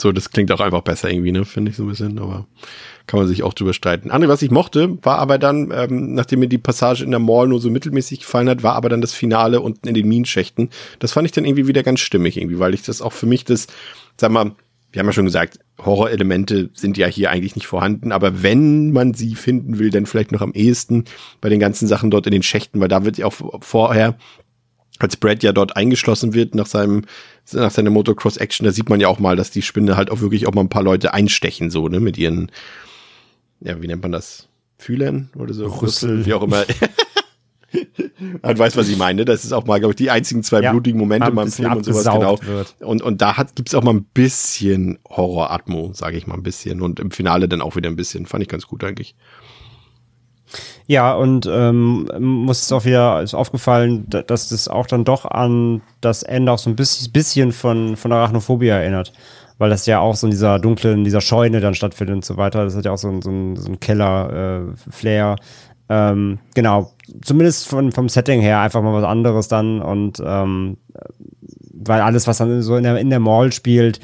[0.00, 2.46] So, das klingt auch einfach besser irgendwie, ne, finde ich so ein bisschen, aber
[3.06, 4.10] kann man sich auch drüber streiten.
[4.10, 7.48] Andere, was ich mochte, war aber dann, ähm, nachdem mir die Passage in der Mall
[7.48, 10.70] nur so mittelmäßig gefallen hat, war aber dann das Finale unten in den Minenschächten.
[11.00, 13.44] Das fand ich dann irgendwie wieder ganz stimmig irgendwie, weil ich das auch für mich
[13.44, 13.66] das,
[14.16, 14.52] sag mal,
[14.92, 19.14] wir haben ja schon gesagt, Horrorelemente sind ja hier eigentlich nicht vorhanden, aber wenn man
[19.14, 21.04] sie finden will, dann vielleicht noch am ehesten
[21.40, 24.16] bei den ganzen Sachen dort in den Schächten, weil da wird ja auch vorher
[25.00, 27.02] als Brad ja dort eingeschlossen wird nach seinem
[27.52, 30.20] nach seiner Motocross Action, da sieht man ja auch mal, dass die Spinne halt auch
[30.20, 32.50] wirklich auch mal ein paar Leute einstechen so, ne, mit ihren
[33.60, 34.48] ja, wie nennt man das?
[34.78, 35.66] Fühlern oder so?
[35.66, 36.24] Rüssel.
[36.24, 36.64] Wie auch immer.
[38.42, 39.24] Man weiß, was ich meine.
[39.24, 41.66] Das ist auch mal, glaube ich, die einzigen zwei Ja, blutigen Momente mal im bisschen
[41.66, 42.38] Film und sowas, genau.
[42.42, 42.74] wird.
[42.80, 46.80] Und, und da hat, gibt's auch mal ein bisschen Horror-Atmo, sage ich mal ein bisschen.
[46.82, 48.26] Und im Finale dann auch wieder ein bisschen.
[48.26, 49.14] Fand ich ganz gut eigentlich.
[50.90, 55.24] Ja, und ähm, muss es auch wieder ist aufgefallen, da- dass das auch dann doch
[55.24, 59.12] an das Ende auch so ein bisschen, von, von Arachnophobie erinnert.
[59.58, 62.64] Weil das ja auch so in dieser dunklen, dieser Scheune dann stattfindet und so weiter.
[62.64, 65.36] Das hat ja auch so ein, so ein, so ein Keller-Flair.
[65.88, 66.90] ähm, genau,
[67.22, 69.80] zumindest von, vom Setting her einfach mal was anderes dann.
[69.80, 70.76] Und ähm,
[71.72, 74.00] weil alles, was dann so in der, in der Mall spielt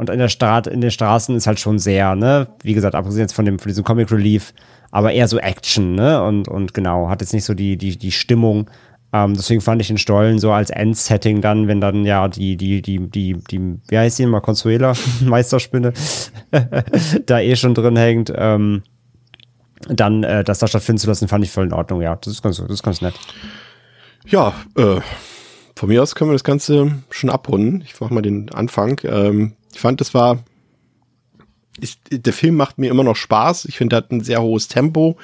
[0.00, 3.20] und in der Stadt, in den Straßen ist halt schon sehr, ne, wie gesagt, abgesehen
[3.20, 4.54] jetzt von dem, von diesem Comic Relief,
[4.90, 8.10] aber eher so Action, ne, und, und genau, hat jetzt nicht so die, die, die
[8.10, 8.70] Stimmung.
[9.12, 12.80] Ähm, deswegen fand ich den Stollen so als Endsetting dann, wenn dann ja die, die,
[12.80, 15.92] die, die, die, wie heißt die mal, Consuela, Meisterspinne,
[17.26, 18.82] da eh schon drin hängt, ähm,
[19.86, 22.16] dann äh, das da stattfinden zu lassen, fand ich voll in Ordnung, ja.
[22.16, 23.16] Das ist ganz, das ist ganz nett.
[24.26, 25.00] Ja, äh,
[25.76, 27.82] von mir aus können wir das Ganze schon abrunden.
[27.84, 28.98] Ich mache mal den Anfang.
[29.04, 30.42] Ähm, ich fand, das war.
[31.80, 33.64] Ich, der Film macht mir immer noch Spaß.
[33.64, 35.16] Ich finde, er hat ein sehr hohes Tempo.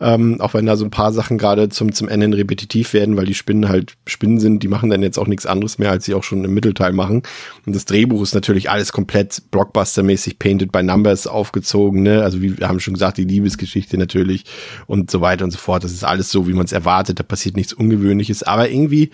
[0.00, 3.26] Ähm, auch wenn da so ein paar Sachen gerade zum, zum Ende repetitiv werden, weil
[3.26, 6.14] die Spinnen halt Spinnen sind, die machen dann jetzt auch nichts anderes mehr, als sie
[6.14, 7.22] auch schon im Mittelteil machen.
[7.64, 12.22] Und das Drehbuch ist natürlich alles komplett Blockbuster-mäßig painted by numbers aufgezogen, ne?
[12.22, 14.44] Also wie wir haben schon gesagt, die Liebesgeschichte natürlich
[14.86, 15.84] und so weiter und so fort.
[15.84, 17.20] Das ist alles so, wie man es erwartet.
[17.20, 18.42] Da passiert nichts Ungewöhnliches.
[18.42, 19.10] Aber irgendwie,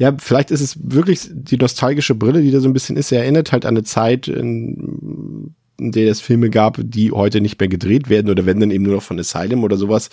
[0.00, 3.12] ja, vielleicht ist es wirklich die nostalgische Brille, die da so ein bisschen ist.
[3.12, 7.60] Er erinnert halt an eine Zeit, in, in der es Filme gab, die heute nicht
[7.60, 10.08] mehr gedreht werden oder wenn dann eben nur noch von Asylum oder sowas.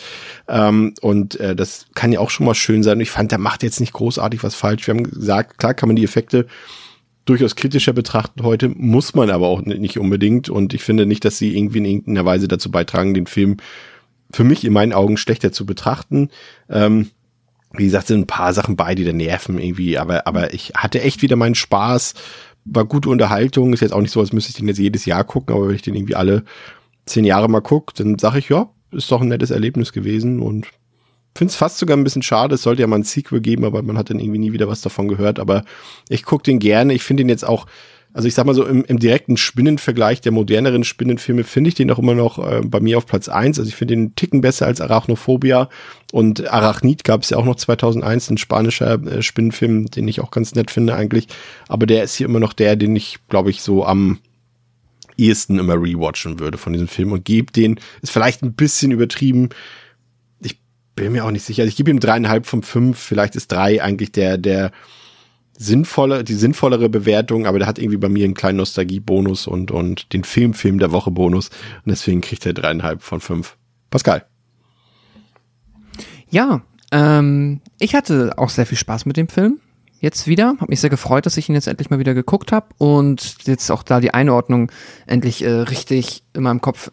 [0.50, 3.00] Ähm, und äh, das kann ja auch schon mal schön sein.
[3.00, 4.86] Ich fand, der macht jetzt nicht großartig was falsch.
[4.86, 6.48] Wir haben gesagt, klar kann man die Effekte
[7.24, 10.50] durchaus kritischer betrachten heute, muss man aber auch nicht unbedingt.
[10.50, 13.56] Und ich finde nicht, dass sie irgendwie in irgendeiner Weise dazu beitragen, den Film
[14.32, 16.30] für mich in meinen Augen schlechter zu betrachten.
[16.70, 17.12] Ähm,
[17.74, 21.01] wie gesagt, sind ein paar Sachen bei, die da nerven irgendwie, aber, aber ich hatte
[21.01, 22.13] echt wieder meinen Spaß,
[22.65, 25.24] war gute Unterhaltung, ist jetzt auch nicht so, als müsste ich den jetzt jedes Jahr
[25.24, 26.43] gucken, aber wenn ich den irgendwie alle
[27.05, 30.68] zehn Jahre mal gucke, dann sage ich, ja, ist doch ein nettes Erlebnis gewesen und
[31.38, 33.84] finde es fast sogar ein bisschen schade, es sollte ja mal ein Sequel geben, aber
[33.84, 35.63] man hat dann irgendwie nie wieder was davon gehört, aber
[36.09, 37.68] ich gucke den gerne, ich finde den jetzt auch,
[38.18, 41.91] also ich sag mal so, im, im direkten Spinnenvergleich der moderneren Spinnenfilme finde ich den
[41.91, 43.59] auch immer noch äh, bei mir auf Platz eins.
[43.59, 45.70] Also ich finde den einen Ticken besser als Arachnophobia
[46.11, 50.32] und Arachnid gab es ja auch noch 2001, ein spanischer äh, Spinnenfilm, den ich auch
[50.32, 51.28] ganz nett finde eigentlich.
[51.68, 54.18] Aber der ist hier immer noch der, den ich, glaube ich, so am
[55.15, 59.49] ehesten immer rewatchen würde von diesem Film und gebe den, ist vielleicht ein bisschen übertrieben.
[60.41, 60.59] Ich
[60.95, 61.61] bin mir auch nicht sicher.
[61.61, 64.72] Also ich gebe ihm dreieinhalb von fünf, vielleicht ist drei eigentlich der, der
[65.58, 70.14] sinnvolle, die sinnvollere Bewertung, aber der hat irgendwie bei mir einen kleinen Nostalgie-Bonus und, und
[70.14, 71.49] den Filmfilm der Woche Bonus.
[71.84, 73.58] Und deswegen kriegt er dreieinhalb von fünf.
[73.89, 74.26] Pascal.
[76.30, 79.60] Ja, ähm, ich hatte auch sehr viel Spaß mit dem Film.
[79.99, 80.55] Jetzt wieder.
[80.60, 83.72] Hab mich sehr gefreut, dass ich ihn jetzt endlich mal wieder geguckt habe und jetzt
[83.72, 84.72] auch da die Einordnung
[85.08, 86.91] endlich äh, richtig in meinem Kopf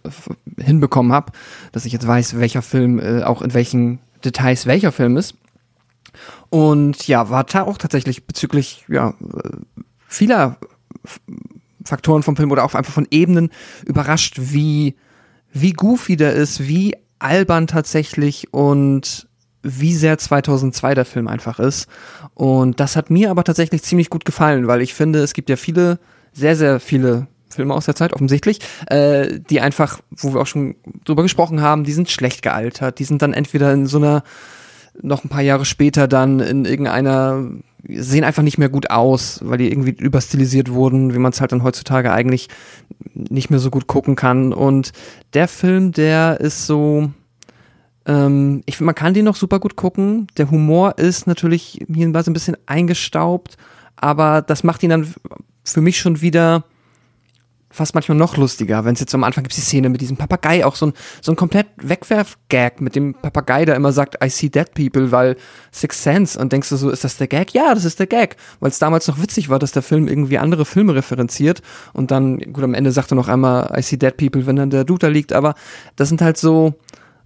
[0.59, 1.33] hinbekommen habe,
[1.73, 5.35] dass ich jetzt weiß, welcher Film äh, auch in welchen Details welcher Film ist.
[6.55, 9.57] Und ja, war da auch tatsächlich bezüglich ja, äh,
[10.07, 10.57] vieler
[11.85, 13.51] Faktoren vom Film oder auch einfach von Ebenen
[13.85, 14.95] überrascht, wie,
[15.53, 19.27] wie goofy der ist, wie albern tatsächlich und
[19.65, 21.89] wie sehr 2002 der Film einfach ist.
[22.35, 25.57] Und das hat mir aber tatsächlich ziemlich gut gefallen, weil ich finde, es gibt ja
[25.57, 25.99] viele,
[26.33, 30.77] sehr, sehr viele Filme aus der Zeit, offensichtlich, äh, die einfach, wo wir auch schon
[31.05, 33.01] drüber gesprochen haben, die sind schlecht gealtert.
[33.01, 34.23] Die sind dann entweder in so einer,
[35.03, 37.45] noch ein paar Jahre später dann in irgendeiner,
[37.89, 41.53] sehen einfach nicht mehr gut aus, weil die irgendwie überstilisiert wurden, wie man es halt
[41.53, 42.49] dann heutzutage eigentlich
[43.15, 44.53] nicht mehr so gut gucken kann.
[44.53, 44.93] Und
[45.35, 47.11] der Film, der ist so,
[48.07, 50.29] ähm, ich man kann den noch super gut gucken.
[50.37, 53.57] Der Humor ist natürlich hier so ein bisschen eingestaubt,
[53.97, 55.15] aber das macht ihn dann
[55.65, 56.65] für mich schon wieder
[57.75, 60.65] fast manchmal noch lustiger, wenn es jetzt am Anfang gibt die Szene mit diesem Papagei,
[60.65, 64.49] auch so ein, so ein komplett Wegwerf-Gag mit dem Papagei, der immer sagt, I see
[64.49, 65.37] dead people, weil
[65.73, 67.53] Six Sense und denkst du so, ist das der Gag?
[67.53, 70.39] Ja, das ist der Gag, weil es damals noch witzig war, dass der Film irgendwie
[70.39, 71.63] andere Filme referenziert
[71.93, 74.71] und dann, gut, am Ende sagt er noch einmal, I see dead people, wenn dann
[74.71, 75.55] der Dude da liegt, aber
[75.97, 76.75] das sind halt so,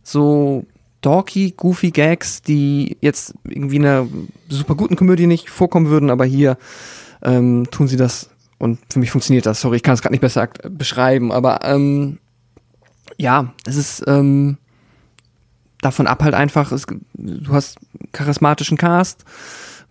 [0.03, 0.65] so
[1.03, 4.09] dorky, goofy Gags, die jetzt irgendwie in einer
[4.49, 6.57] super guten Komödie nicht vorkommen würden, aber hier
[7.23, 9.61] ähm, tun sie das und für mich funktioniert das.
[9.61, 12.19] Sorry, ich kann es gerade nicht besser beschreiben, aber ähm,
[13.17, 14.59] ja, es ist ähm,
[15.81, 17.79] davon ab halt einfach, es, du hast
[18.13, 19.25] charismatischen Cast,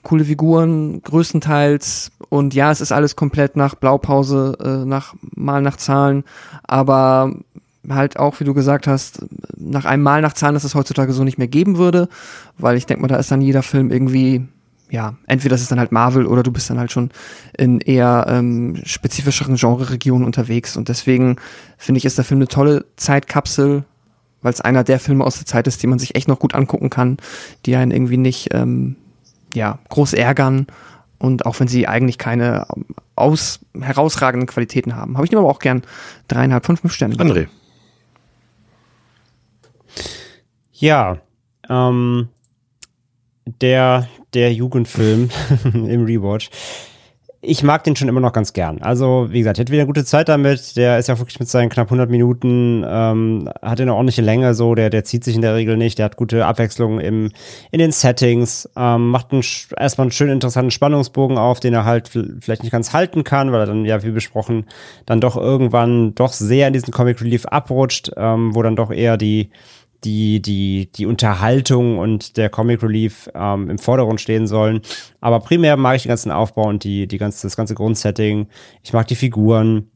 [0.03, 2.11] coole Figuren, größtenteils.
[2.29, 6.23] Und ja, es ist alles komplett nach Blaupause, äh, nach Mal nach Zahlen,
[6.63, 7.33] aber
[7.89, 11.23] halt auch, wie du gesagt hast, nach einem Mal nach Zahlen, dass es heutzutage so
[11.23, 12.09] nicht mehr geben würde,
[12.57, 14.45] weil ich denke mal, da ist dann jeder Film irgendwie
[14.89, 17.11] ja, entweder das ist dann halt Marvel oder du bist dann halt schon
[17.57, 20.77] in eher ähm, spezifischeren Genre-Regionen unterwegs.
[20.77, 21.37] Und deswegen
[21.77, 23.83] finde ich, ist der Film eine tolle Zeitkapsel,
[24.41, 26.55] weil es einer der Filme aus der Zeit ist, die man sich echt noch gut
[26.55, 27.17] angucken kann,
[27.65, 28.95] die einen irgendwie nicht ähm,
[29.53, 30.67] ja, groß ärgern
[31.19, 32.85] und auch wenn sie eigentlich keine ähm,
[33.15, 35.17] aus herausragenden Qualitäten haben.
[35.17, 35.81] Habe ich aber auch gern
[36.27, 37.15] dreieinhalb von fünf Sterne.
[37.15, 37.47] André.
[40.71, 41.17] Ja,
[41.69, 42.29] ähm,
[43.61, 45.29] der, der Jugendfilm
[45.73, 46.49] im Rewatch.
[47.39, 48.81] Ich mag den schon immer noch ganz gern.
[48.81, 50.75] Also, wie gesagt, ich hatte wieder eine gute Zeit damit.
[50.75, 54.73] Der ist ja wirklich mit seinen knapp 100 Minuten, ähm, hat eine ordentliche Länge, so.
[54.73, 55.99] Der, der zieht sich in der Regel nicht.
[55.99, 57.31] Der hat gute Abwechslung im,
[57.71, 59.43] in den Settings, ähm, macht einen,
[59.77, 63.61] erstmal einen schönen, interessanten Spannungsbogen auf, den er halt vielleicht nicht ganz halten kann, weil
[63.61, 64.65] er dann, ja, wie besprochen,
[65.05, 69.15] dann doch irgendwann doch sehr in diesen Comic Relief abrutscht, ähm, wo dann doch eher
[69.15, 69.51] die,
[70.03, 74.81] die, die, die Unterhaltung und der Comic Relief ähm, im Vordergrund stehen sollen.
[75.21, 78.47] Aber primär mag ich den ganzen Aufbau und die, die ganze, das ganze Grundsetting.
[78.83, 79.89] Ich mag die Figuren.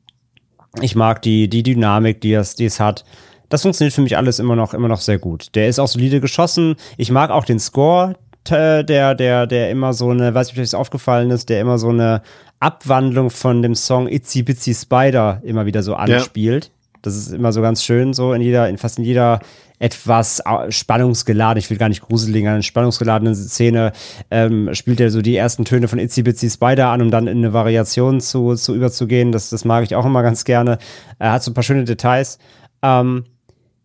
[0.81, 3.03] Ich mag die, die Dynamik, die es, die es hat.
[3.49, 5.53] Das funktioniert für mich alles immer noch, immer noch sehr gut.
[5.55, 6.75] Der ist auch solide geschossen.
[6.97, 8.15] Ich mag auch den Score,
[8.49, 11.77] der, der, der immer so eine, weiß nicht, ob euch das aufgefallen ist, der immer
[11.77, 12.21] so eine
[12.59, 16.65] Abwandlung von dem Song Itsy Bitsy Spider immer wieder so anspielt.
[16.65, 16.80] Ja.
[17.01, 19.39] Das ist immer so ganz schön, so in jeder, in fast in jeder
[19.79, 23.93] etwas spannungsgeladen, ich will gar nicht gruselig, an spannungsgeladenen Szene
[24.29, 27.39] ähm, spielt er so die ersten Töne von Itsy Bitsy Spider an, um dann in
[27.39, 29.31] eine Variation zu, zu überzugehen.
[29.31, 30.77] Das, das mag ich auch immer ganz gerne.
[31.17, 32.37] Er hat so ein paar schöne Details.
[32.83, 33.25] Ähm,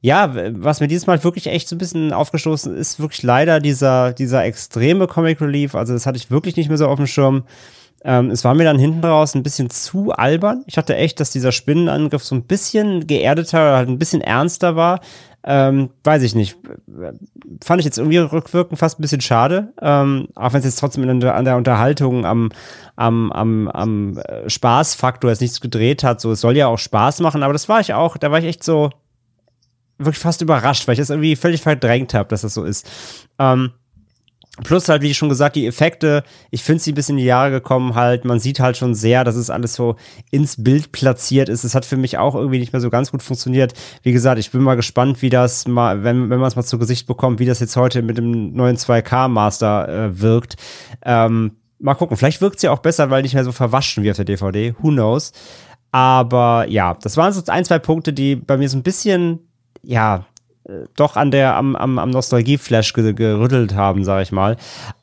[0.02, 4.12] ja, was mir dieses Mal wirklich echt so ein bisschen aufgestoßen ist, wirklich leider dieser,
[4.12, 5.74] dieser extreme Comic Relief.
[5.74, 7.44] Also das hatte ich wirklich nicht mehr so auf dem Schirm.
[8.04, 10.64] Ähm, es war mir dann hinten raus ein bisschen zu albern.
[10.66, 15.00] Ich dachte echt, dass dieser Spinnenangriff so ein bisschen geerdeter, halt ein bisschen ernster war.
[15.48, 16.56] Ähm, weiß ich nicht.
[17.64, 19.72] Fand ich jetzt irgendwie rückwirkend fast ein bisschen schade.
[19.80, 22.50] Ähm, auch wenn es jetzt trotzdem an der, an der Unterhaltung am,
[22.96, 26.20] am, am, am äh, Spaßfaktor jetzt nichts gedreht hat.
[26.20, 28.44] So, es soll ja auch Spaß machen, aber das war ich auch, da war ich
[28.44, 28.90] echt so
[29.98, 32.88] wirklich fast überrascht, weil ich das irgendwie völlig verdrängt habe, dass das so ist.
[33.38, 33.70] Ähm,
[34.64, 37.50] Plus halt, wie schon gesagt, die Effekte, ich finde sie ein bisschen in die Jahre
[37.50, 38.24] gekommen halt.
[38.24, 39.96] Man sieht halt schon sehr, dass es alles so
[40.30, 41.64] ins Bild platziert ist.
[41.64, 43.74] Es hat für mich auch irgendwie nicht mehr so ganz gut funktioniert.
[44.02, 46.78] Wie gesagt, ich bin mal gespannt, wie das mal, wenn, wenn man es mal zu
[46.78, 50.56] Gesicht bekommt, wie das jetzt heute mit dem neuen 2K Master äh, wirkt.
[51.04, 54.10] Ähm, mal gucken, vielleicht wirkt sie ja auch besser, weil nicht mehr so verwaschen wie
[54.10, 54.74] auf der DVD.
[54.80, 55.32] Who knows?
[55.92, 59.40] Aber ja, das waren so ein, zwei Punkte, die bei mir so ein bisschen,
[59.82, 60.24] ja,
[60.96, 64.56] doch an der am, am, am Nostalgie-Flash gerüttelt haben, sag ich mal.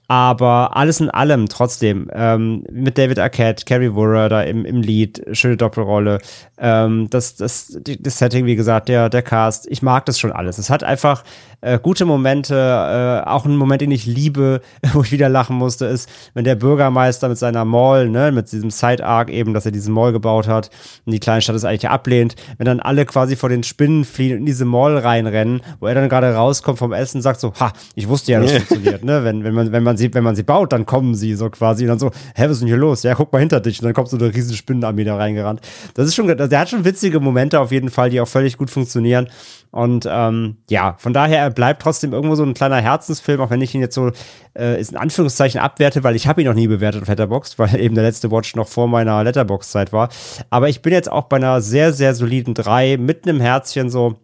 [0.07, 5.23] Aber alles in allem trotzdem, ähm, mit David Arquette, Carrie Wurrer da im, im Lied,
[5.31, 6.19] schöne Doppelrolle,
[6.57, 10.57] ähm, das, das, das Setting, wie gesagt, der, der Cast, ich mag das schon alles.
[10.57, 11.23] Es hat einfach
[11.63, 14.61] äh, gute Momente, äh, auch ein Moment, den ich liebe,
[14.93, 18.69] wo ich wieder lachen musste, ist, wenn der Bürgermeister mit seiner Mall, ne, mit diesem
[18.69, 20.69] Side-Arc eben, dass er diesen Mall gebaut hat
[21.05, 24.33] und die kleine Stadt es eigentlich ablehnt, wenn dann alle quasi vor den Spinnen fliehen
[24.33, 27.53] und in diese Mall reinrennen, wo er dann gerade rauskommt vom Essen und sagt so,
[27.59, 30.35] ha, ich wusste ja, das funktioniert, ne, wenn, wenn man, wenn man sie, wenn man
[30.35, 32.77] sie baut, dann kommen sie so quasi und dann so, hä, was ist denn hier
[32.77, 33.03] los?
[33.03, 35.61] Ja, guck mal hinter dich und dann kommt so eine riesen Spinnenarmee da reingerannt.
[35.93, 38.69] Das ist schon, der hat schon witzige Momente auf jeden Fall, die auch völlig gut
[38.69, 39.27] funktionieren.
[39.73, 43.61] Und ähm, ja, von daher er bleibt trotzdem irgendwo so ein kleiner Herzensfilm, auch wenn
[43.61, 44.11] ich ihn jetzt so
[44.57, 47.95] äh, in Anführungszeichen abwerte, weil ich habe ihn noch nie bewertet auf Letterboxd, weil eben
[47.95, 50.09] der letzte Watch noch vor meiner Letterboxd-Zeit war.
[50.49, 54.17] Aber ich bin jetzt auch bei einer sehr, sehr soliden 3 mit einem Herzchen so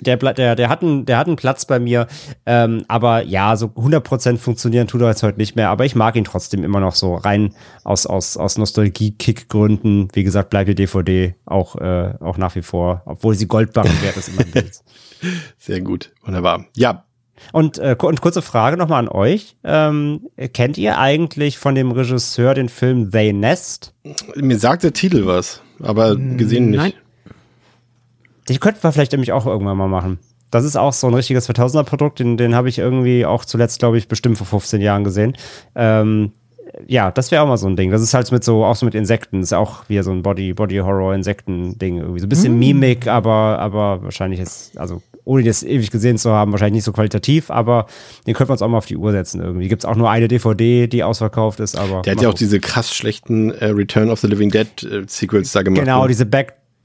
[0.00, 2.06] der, der, der, hat einen, der hat einen Platz bei mir,
[2.44, 6.16] ähm, aber ja, so 100% funktionieren tut er jetzt heute nicht mehr, aber ich mag
[6.16, 10.08] ihn trotzdem immer noch so rein aus, aus, aus Nostalgie-Kick-Gründen.
[10.12, 14.16] Wie gesagt, bleibt die DVD auch, äh, auch nach wie vor, obwohl sie Goldbarren wert
[14.16, 14.30] ist.
[15.58, 16.66] Sehr gut, wunderbar.
[16.76, 17.04] Ja.
[17.52, 19.56] Und, äh, und kurze Frage nochmal an euch.
[19.62, 23.94] Ähm, kennt ihr eigentlich von dem Regisseur den Film They Nest?
[24.36, 25.60] Mir sagt der Titel was.
[25.82, 26.80] aber gesehen nicht.
[26.80, 26.92] Nein.
[28.48, 30.18] Die könnten wir vielleicht nämlich auch irgendwann mal machen.
[30.50, 33.98] Das ist auch so ein richtiges 2000er-Produkt, den, den habe ich irgendwie auch zuletzt, glaube
[33.98, 35.36] ich, bestimmt vor 15 Jahren gesehen.
[35.74, 36.32] Ähm,
[36.86, 37.90] ja, das wäre auch mal so ein Ding.
[37.90, 39.40] Das ist halt mit so, auch so mit Insekten.
[39.40, 41.98] Das ist auch wieder so ein Body, Body-Horror-Insekten-Ding.
[41.98, 46.30] Irgendwie so ein bisschen Mimik, aber, aber wahrscheinlich ist, also ohne das ewig gesehen zu
[46.30, 47.86] haben, wahrscheinlich nicht so qualitativ, aber
[48.26, 49.68] den könnten wir uns auch mal auf die Uhr setzen irgendwie.
[49.68, 52.02] Gibt es auch nur eine DVD, die ausverkauft ist, aber.
[52.02, 52.38] Der hat ja auch gucken.
[52.38, 55.84] diese krass schlechten äh, Return of the Living Dead äh, Sequels da gemacht.
[55.84, 56.06] Genau,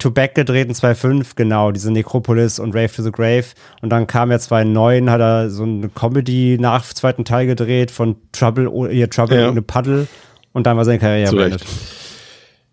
[0.04, 0.10] ne?
[0.10, 3.46] diese Back-to-Back gedrehten 2.5, genau, diese Necropolis und Rave to the Grave.
[3.82, 8.16] Und dann kam ja 2.9, hat er so eine Comedy nach zweiten Teil gedreht von
[8.32, 9.50] Trouble, oh- hier Trouble Ja.
[9.50, 10.08] ohne Paddle.
[10.54, 11.64] Und dann war seine Karriere Zu beendet.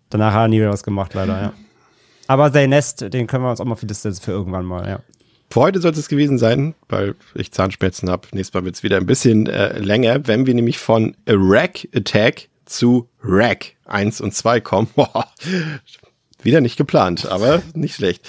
[0.09, 1.53] Danach hat er nie wieder was gemacht, leider, ja.
[2.27, 4.87] Aber They Nest, den können wir uns auch mal auf die Liste für irgendwann mal,
[4.87, 4.99] ja.
[5.51, 8.27] Für heute sollte es gewesen sein, weil ich Zahnschmerzen habe.
[8.33, 11.87] Nächstes Mal wird es wieder ein bisschen äh, länger, wenn wir nämlich von A Rack
[11.95, 14.89] Attack zu Rack 1 und 2 kommen.
[16.41, 18.27] Wieder nicht geplant, aber nicht schlecht.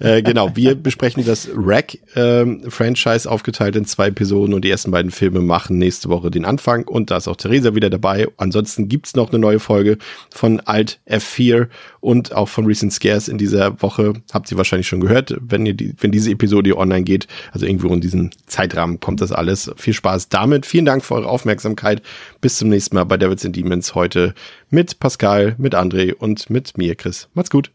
[0.00, 5.40] äh, genau, wir besprechen das Rack-Franchise aufgeteilt in zwei Episoden und die ersten beiden Filme
[5.40, 8.26] machen nächste Woche den Anfang und da ist auch Theresa wieder dabei.
[8.36, 9.98] Ansonsten gibt's noch eine neue Folge
[10.30, 11.68] von Alt F4
[12.00, 14.14] und auch von Recent Scares in dieser Woche.
[14.32, 17.28] Habt ihr wahrscheinlich schon gehört, wenn ihr die, wenn diese Episode hier online geht.
[17.52, 19.70] Also irgendwo in diesem Zeitrahmen kommt das alles.
[19.76, 20.66] Viel Spaß damit.
[20.66, 22.02] Vielen Dank für eure Aufmerksamkeit.
[22.40, 24.34] Bis zum nächsten Mal bei Devils and Demons heute
[24.72, 27.28] mit Pascal, mit André und mit mir, Chris.
[27.34, 27.70] Macht's gut.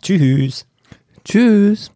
[0.00, 0.64] Tschüss.
[1.24, 1.88] Tschüss.